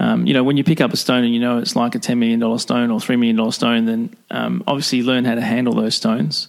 Um, 0.00 0.28
you 0.28 0.32
know, 0.32 0.44
when 0.44 0.56
you 0.56 0.62
pick 0.62 0.80
up 0.80 0.92
a 0.92 0.96
stone 0.96 1.24
and 1.24 1.34
you 1.34 1.40
know 1.40 1.58
it's 1.58 1.74
like 1.74 1.96
a 1.96 1.98
$10 1.98 2.18
million 2.18 2.58
stone 2.60 2.92
or 2.92 3.00
$3 3.00 3.18
million 3.18 3.50
stone, 3.50 3.86
then 3.86 4.14
um, 4.30 4.62
obviously 4.68 4.98
you 4.98 5.04
learn 5.04 5.24
how 5.24 5.34
to 5.34 5.40
handle 5.40 5.74
those 5.74 5.96
stones. 5.96 6.46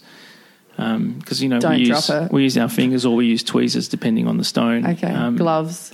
Because 1.18 1.42
you 1.42 1.48
know 1.48 1.60
Don't 1.60 1.76
we 1.76 1.86
use 1.86 2.10
we 2.30 2.42
use 2.42 2.56
our 2.58 2.68
fingers 2.68 3.04
or 3.04 3.14
we 3.14 3.26
use 3.26 3.42
tweezers 3.42 3.88
depending 3.88 4.26
on 4.26 4.36
the 4.36 4.44
stone. 4.44 4.86
Okay. 4.86 5.10
Um, 5.10 5.36
Gloves. 5.36 5.92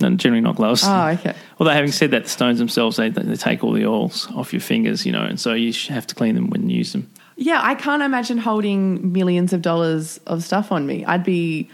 no, 0.00 0.10
generally 0.14 0.40
not 0.40 0.56
gloves. 0.56 0.82
Oh, 0.86 1.08
okay. 1.08 1.34
Although 1.58 1.72
having 1.72 1.92
said 1.92 2.10
that, 2.12 2.24
the 2.24 2.28
stones 2.28 2.58
themselves 2.58 2.96
they, 2.96 3.10
they 3.10 3.36
take 3.36 3.64
all 3.64 3.72
the 3.72 3.86
oils 3.86 4.28
off 4.34 4.52
your 4.52 4.60
fingers, 4.60 5.04
you 5.04 5.12
know, 5.12 5.22
and 5.24 5.38
so 5.40 5.52
you 5.54 5.72
have 5.92 6.06
to 6.06 6.14
clean 6.14 6.34
them 6.34 6.50
when 6.50 6.70
you 6.70 6.78
use 6.78 6.92
them. 6.92 7.10
Yeah, 7.36 7.60
I 7.62 7.74
can't 7.74 8.02
imagine 8.02 8.38
holding 8.38 9.12
millions 9.12 9.52
of 9.52 9.62
dollars 9.62 10.18
of 10.26 10.42
stuff 10.42 10.72
on 10.72 10.86
me. 10.86 11.04
I'd 11.04 11.24
be. 11.24 11.68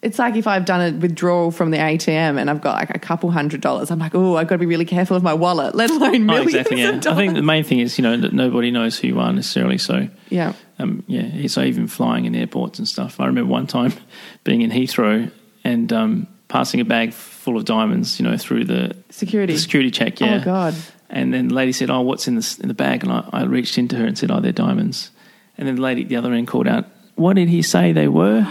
It's 0.00 0.18
like 0.18 0.36
if 0.36 0.46
I've 0.46 0.64
done 0.64 0.80
a 0.94 0.96
withdrawal 0.96 1.50
from 1.50 1.72
the 1.72 1.76
ATM 1.78 2.38
and 2.38 2.48
I've 2.48 2.60
got 2.60 2.76
like 2.76 2.90
a 2.94 3.00
couple 3.00 3.32
hundred 3.32 3.60
dollars. 3.60 3.90
I'm 3.90 3.98
like, 3.98 4.14
oh, 4.14 4.36
I've 4.36 4.46
got 4.46 4.54
to 4.54 4.58
be 4.60 4.66
really 4.66 4.84
careful 4.84 5.16
of 5.16 5.24
my 5.24 5.34
wallet, 5.34 5.74
let 5.74 5.90
alone 5.90 6.14
Oh, 6.14 6.18
millions 6.20 6.54
exactly. 6.54 6.80
Yeah. 6.82 7.00
I 7.04 7.14
think 7.16 7.34
the 7.34 7.42
main 7.42 7.64
thing 7.64 7.80
is 7.80 7.98
you 7.98 8.02
know 8.02 8.16
that 8.16 8.32
nobody 8.32 8.70
knows 8.70 8.96
who 8.98 9.08
you 9.08 9.18
are 9.18 9.32
necessarily. 9.32 9.76
So 9.76 10.08
yeah. 10.30 10.52
um, 10.78 11.02
yeah, 11.08 11.48
so 11.48 11.62
even 11.62 11.88
flying 11.88 12.26
in 12.26 12.36
airports 12.36 12.78
and 12.78 12.86
stuff. 12.86 13.18
I 13.18 13.26
remember 13.26 13.50
one 13.50 13.66
time 13.66 13.92
being 14.44 14.62
in 14.62 14.70
Heathrow 14.70 15.32
and 15.64 15.92
um, 15.92 16.28
passing 16.46 16.80
a 16.80 16.84
bag 16.84 17.12
full 17.12 17.56
of 17.56 17.64
diamonds, 17.64 18.20
you 18.20 18.24
know, 18.28 18.36
through 18.36 18.66
the, 18.66 18.96
Security. 19.10 19.54
the 19.54 19.58
security 19.58 19.90
check. 19.90 20.20
Yeah. 20.20 20.38
Oh 20.40 20.44
God. 20.44 20.74
And 21.10 21.34
then 21.34 21.48
the 21.48 21.54
lady 21.54 21.72
said, 21.72 21.90
"Oh, 21.90 22.02
what's 22.02 22.28
in 22.28 22.36
the 22.36 22.58
in 22.62 22.68
the 22.68 22.74
bag?" 22.74 23.02
And 23.02 23.10
I, 23.10 23.28
I 23.32 23.44
reached 23.44 23.78
into 23.78 23.96
her 23.96 24.04
and 24.04 24.16
said, 24.16 24.30
"Oh, 24.30 24.38
they're 24.40 24.52
diamonds." 24.52 25.10
And 25.56 25.66
then 25.66 25.74
the 25.76 25.82
lady 25.82 26.02
at 26.02 26.08
the 26.08 26.16
other 26.16 26.32
end 26.32 26.46
called 26.46 26.68
out, 26.68 26.84
"What 27.16 27.34
did 27.34 27.48
he 27.48 27.62
say 27.62 27.92
they 27.92 28.06
were?" 28.08 28.46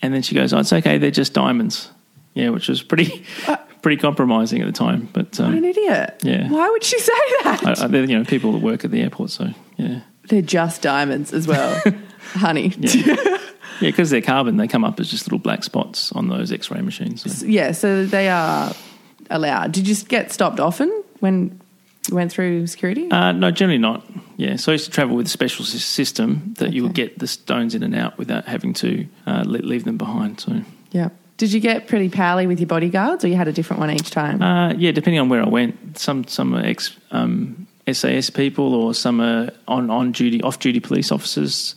And 0.00 0.14
then 0.14 0.22
she 0.22 0.34
goes, 0.34 0.52
"Oh, 0.52 0.58
it's 0.58 0.72
okay. 0.72 0.98
They're 0.98 1.10
just 1.10 1.32
diamonds." 1.32 1.90
Yeah, 2.34 2.50
which 2.50 2.68
was 2.68 2.82
pretty 2.82 3.24
pretty 3.82 3.96
compromising 4.00 4.60
at 4.60 4.66
the 4.66 4.72
time. 4.72 5.08
But 5.12 5.38
What 5.38 5.40
an 5.40 5.58
um, 5.58 5.64
idiot. 5.64 6.20
Yeah. 6.22 6.48
Why 6.48 6.68
would 6.68 6.84
she 6.84 6.98
say 6.98 7.12
that? 7.44 7.78
I, 7.80 7.84
I, 7.84 7.86
they're, 7.86 8.04
you 8.04 8.18
know, 8.18 8.24
people 8.24 8.52
that 8.52 8.62
work 8.62 8.84
at 8.84 8.90
the 8.90 9.00
airport, 9.00 9.30
so 9.30 9.48
yeah, 9.76 10.00
They're 10.28 10.42
just 10.42 10.82
diamonds 10.82 11.32
as 11.32 11.46
well, 11.46 11.80
honey. 12.32 12.72
yeah, 12.78 13.14
yeah, 13.16 13.38
because 13.80 14.10
they're 14.10 14.22
carbon, 14.22 14.56
they 14.56 14.68
come 14.68 14.84
up 14.84 14.98
as 15.00 15.10
just 15.10 15.26
little 15.26 15.38
black 15.38 15.64
spots 15.64 16.12
on 16.12 16.28
those 16.28 16.52
X-ray 16.52 16.80
machines. 16.80 17.40
So. 17.40 17.46
yeah, 17.46 17.72
so 17.72 18.04
they 18.04 18.28
are 18.28 18.72
allowed. 19.30 19.72
Did 19.72 19.88
you 19.88 19.94
get 20.04 20.32
stopped 20.32 20.60
often 20.60 21.04
when 21.20 21.60
you 22.08 22.14
went 22.14 22.32
through 22.32 22.66
security? 22.66 23.10
Uh, 23.10 23.32
no, 23.32 23.50
generally 23.50 23.78
not. 23.78 24.04
Yeah, 24.36 24.56
so 24.56 24.72
I 24.72 24.74
used 24.74 24.84
to 24.86 24.90
travel 24.90 25.16
with 25.16 25.26
a 25.26 25.30
special 25.30 25.64
system 25.64 26.54
that 26.58 26.72
you 26.72 26.84
would 26.84 26.94
get 26.94 27.18
the 27.18 27.26
stones 27.26 27.74
in 27.74 27.82
and 27.82 27.94
out 27.94 28.18
without 28.18 28.46
having 28.46 28.72
to 28.74 29.06
uh, 29.40 29.44
leave 29.44 29.84
them 29.84 29.96
behind. 29.96 30.40
So. 30.40 30.62
yeah. 30.90 31.10
Did 31.38 31.52
you 31.52 31.60
get 31.60 31.86
pretty 31.86 32.08
pally 32.08 32.48
with 32.48 32.58
your 32.58 32.66
bodyguards, 32.66 33.24
or 33.24 33.28
you 33.28 33.36
had 33.36 33.46
a 33.46 33.52
different 33.52 33.78
one 33.78 33.92
each 33.92 34.10
time? 34.10 34.42
Uh, 34.42 34.72
yeah, 34.72 34.90
depending 34.90 35.20
on 35.20 35.28
where 35.28 35.40
I 35.40 35.48
went, 35.48 35.96
some 35.96 36.26
some 36.26 36.52
are 36.52 36.64
ex 36.64 36.96
um, 37.12 37.68
SAS 37.90 38.28
people, 38.28 38.74
or 38.74 38.92
some 38.92 39.20
are 39.20 39.50
on 39.68 39.88
on 39.88 40.10
duty, 40.10 40.42
off 40.42 40.58
duty 40.58 40.80
police 40.80 41.12
officers. 41.12 41.76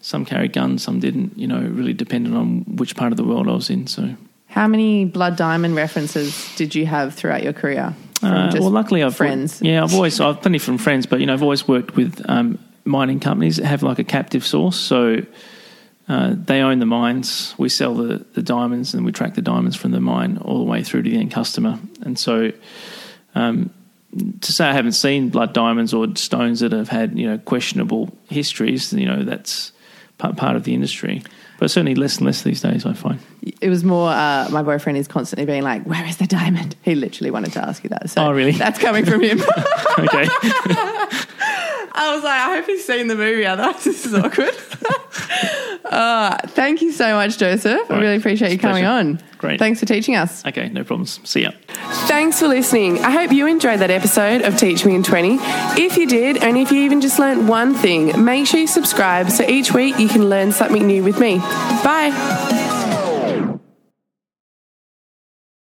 Some 0.00 0.24
carried 0.24 0.52
guns, 0.52 0.82
some 0.82 0.98
didn't. 0.98 1.38
You 1.38 1.46
know, 1.46 1.60
really 1.60 1.92
depended 1.92 2.34
on 2.34 2.64
which 2.66 2.96
part 2.96 3.12
of 3.12 3.16
the 3.16 3.22
world 3.22 3.48
I 3.48 3.52
was 3.52 3.70
in. 3.70 3.86
So, 3.86 4.16
How 4.48 4.66
many 4.66 5.04
blood 5.04 5.36
diamond 5.36 5.76
references 5.76 6.52
did 6.56 6.74
you 6.74 6.86
have 6.86 7.14
throughout 7.14 7.44
your 7.44 7.52
career? 7.52 7.94
Uh, 8.24 8.50
just 8.50 8.60
well, 8.60 8.70
luckily 8.70 9.04
I've 9.04 9.14
friends. 9.14 9.62
yeah, 9.62 9.84
I've 9.84 9.94
always 9.94 10.20
I've 10.20 10.40
plenty 10.42 10.58
from 10.58 10.78
friends, 10.78 11.06
but 11.06 11.20
you 11.20 11.26
know, 11.26 11.32
I've 11.32 11.44
always 11.44 11.68
worked 11.68 11.94
with 11.94 12.28
um, 12.28 12.58
mining 12.84 13.20
companies 13.20 13.58
that 13.58 13.66
have 13.66 13.84
like 13.84 14.00
a 14.00 14.04
captive 14.04 14.44
source, 14.44 14.74
so. 14.74 15.22
Uh, 16.08 16.34
they 16.36 16.60
own 16.60 16.78
the 16.78 16.86
mines. 16.86 17.54
We 17.58 17.68
sell 17.68 17.94
the, 17.94 18.24
the 18.34 18.42
diamonds 18.42 18.94
and 18.94 19.04
we 19.04 19.10
track 19.12 19.34
the 19.34 19.42
diamonds 19.42 19.76
from 19.76 19.90
the 19.90 20.00
mine 20.00 20.38
all 20.38 20.58
the 20.58 20.64
way 20.70 20.82
through 20.84 21.02
to 21.02 21.10
the 21.10 21.18
end 21.18 21.32
customer. 21.32 21.78
And 22.02 22.16
so, 22.18 22.52
um, 23.34 23.70
to 24.40 24.52
say 24.52 24.66
I 24.66 24.72
haven't 24.72 24.92
seen 24.92 25.30
blood 25.30 25.52
diamonds 25.52 25.92
or 25.92 26.06
stones 26.14 26.60
that 26.60 26.72
have 26.72 26.88
had 26.88 27.18
you 27.18 27.26
know 27.28 27.38
questionable 27.38 28.16
histories, 28.28 28.92
you 28.92 29.04
know 29.04 29.24
that's 29.24 29.72
part, 30.18 30.36
part 30.36 30.56
of 30.56 30.64
the 30.64 30.74
industry. 30.74 31.22
But 31.58 31.70
certainly 31.70 31.94
less 31.94 32.18
and 32.18 32.26
less 32.26 32.42
these 32.42 32.60
days, 32.60 32.84
I 32.84 32.92
find. 32.92 33.18
It 33.60 33.70
was 33.70 33.82
more. 33.82 34.10
Uh, 34.10 34.46
my 34.50 34.62
boyfriend 34.62 34.98
is 34.98 35.08
constantly 35.08 35.46
being 35.46 35.62
like, 35.62 35.84
"Where 35.84 36.04
is 36.06 36.18
the 36.18 36.26
diamond?" 36.26 36.76
He 36.82 36.94
literally 36.94 37.30
wanted 37.30 37.52
to 37.54 37.66
ask 37.66 37.82
you 37.82 37.90
that. 37.90 38.10
So 38.10 38.26
Oh, 38.26 38.32
really? 38.32 38.52
That's 38.52 38.78
coming 38.78 39.04
from 39.04 39.22
him. 39.22 39.40
Okay, 39.98 40.26
I 41.98 42.12
was 42.14 42.22
like, 42.22 42.34
I 42.34 42.56
hope 42.56 42.66
he's 42.66 42.84
seen 42.84 43.06
the 43.06 43.14
movie. 43.14 43.46
Otherwise, 43.46 43.82
this 43.84 44.04
is 44.04 44.12
awkward. 44.14 44.54
uh, 45.96 46.36
thank 46.48 46.82
you 46.82 46.92
so 46.92 47.14
much, 47.14 47.38
Joseph. 47.38 47.90
I 47.90 47.98
really 48.00 48.16
appreciate 48.16 48.48
you 48.50 48.54
It's 48.56 48.64
a 48.64 48.66
coming 48.68 48.84
pleasure. 48.84 49.08
on. 49.18 49.20
Great. 49.38 49.58
Thanks 49.58 49.80
for 49.80 49.86
teaching 49.86 50.14
us. 50.16 50.44
okay, 50.46 50.68
no 50.68 50.82
problems. 50.84 51.20
See 51.24 51.42
ya. 51.42 51.50
Thanks 52.08 52.38
for 52.40 52.48
listening. 52.48 52.98
I 53.00 53.10
hope 53.10 53.32
you 53.32 53.46
enjoyed 53.46 53.80
that 53.80 53.90
episode 53.90 54.42
of 54.42 54.56
Teach 54.56 54.84
Me 54.84 54.94
in 54.94 55.02
20. 55.02 55.38
If 55.80 55.96
you 55.98 56.06
did, 56.06 56.38
and 56.42 56.56
if 56.56 56.70
you 56.72 56.82
even 56.82 57.00
just 57.00 57.18
learnt 57.18 57.42
one 57.48 57.74
thing, 57.74 58.24
make 58.24 58.46
sure 58.46 58.60
you 58.60 58.66
subscribe 58.66 59.30
so 59.30 59.44
each 59.48 59.72
week 59.74 59.98
you 59.98 60.08
can 60.08 60.28
learn 60.30 60.52
something 60.52 60.86
new 60.86 61.02
with 61.04 61.18
me. 61.20 61.38
Bye. 61.38 62.45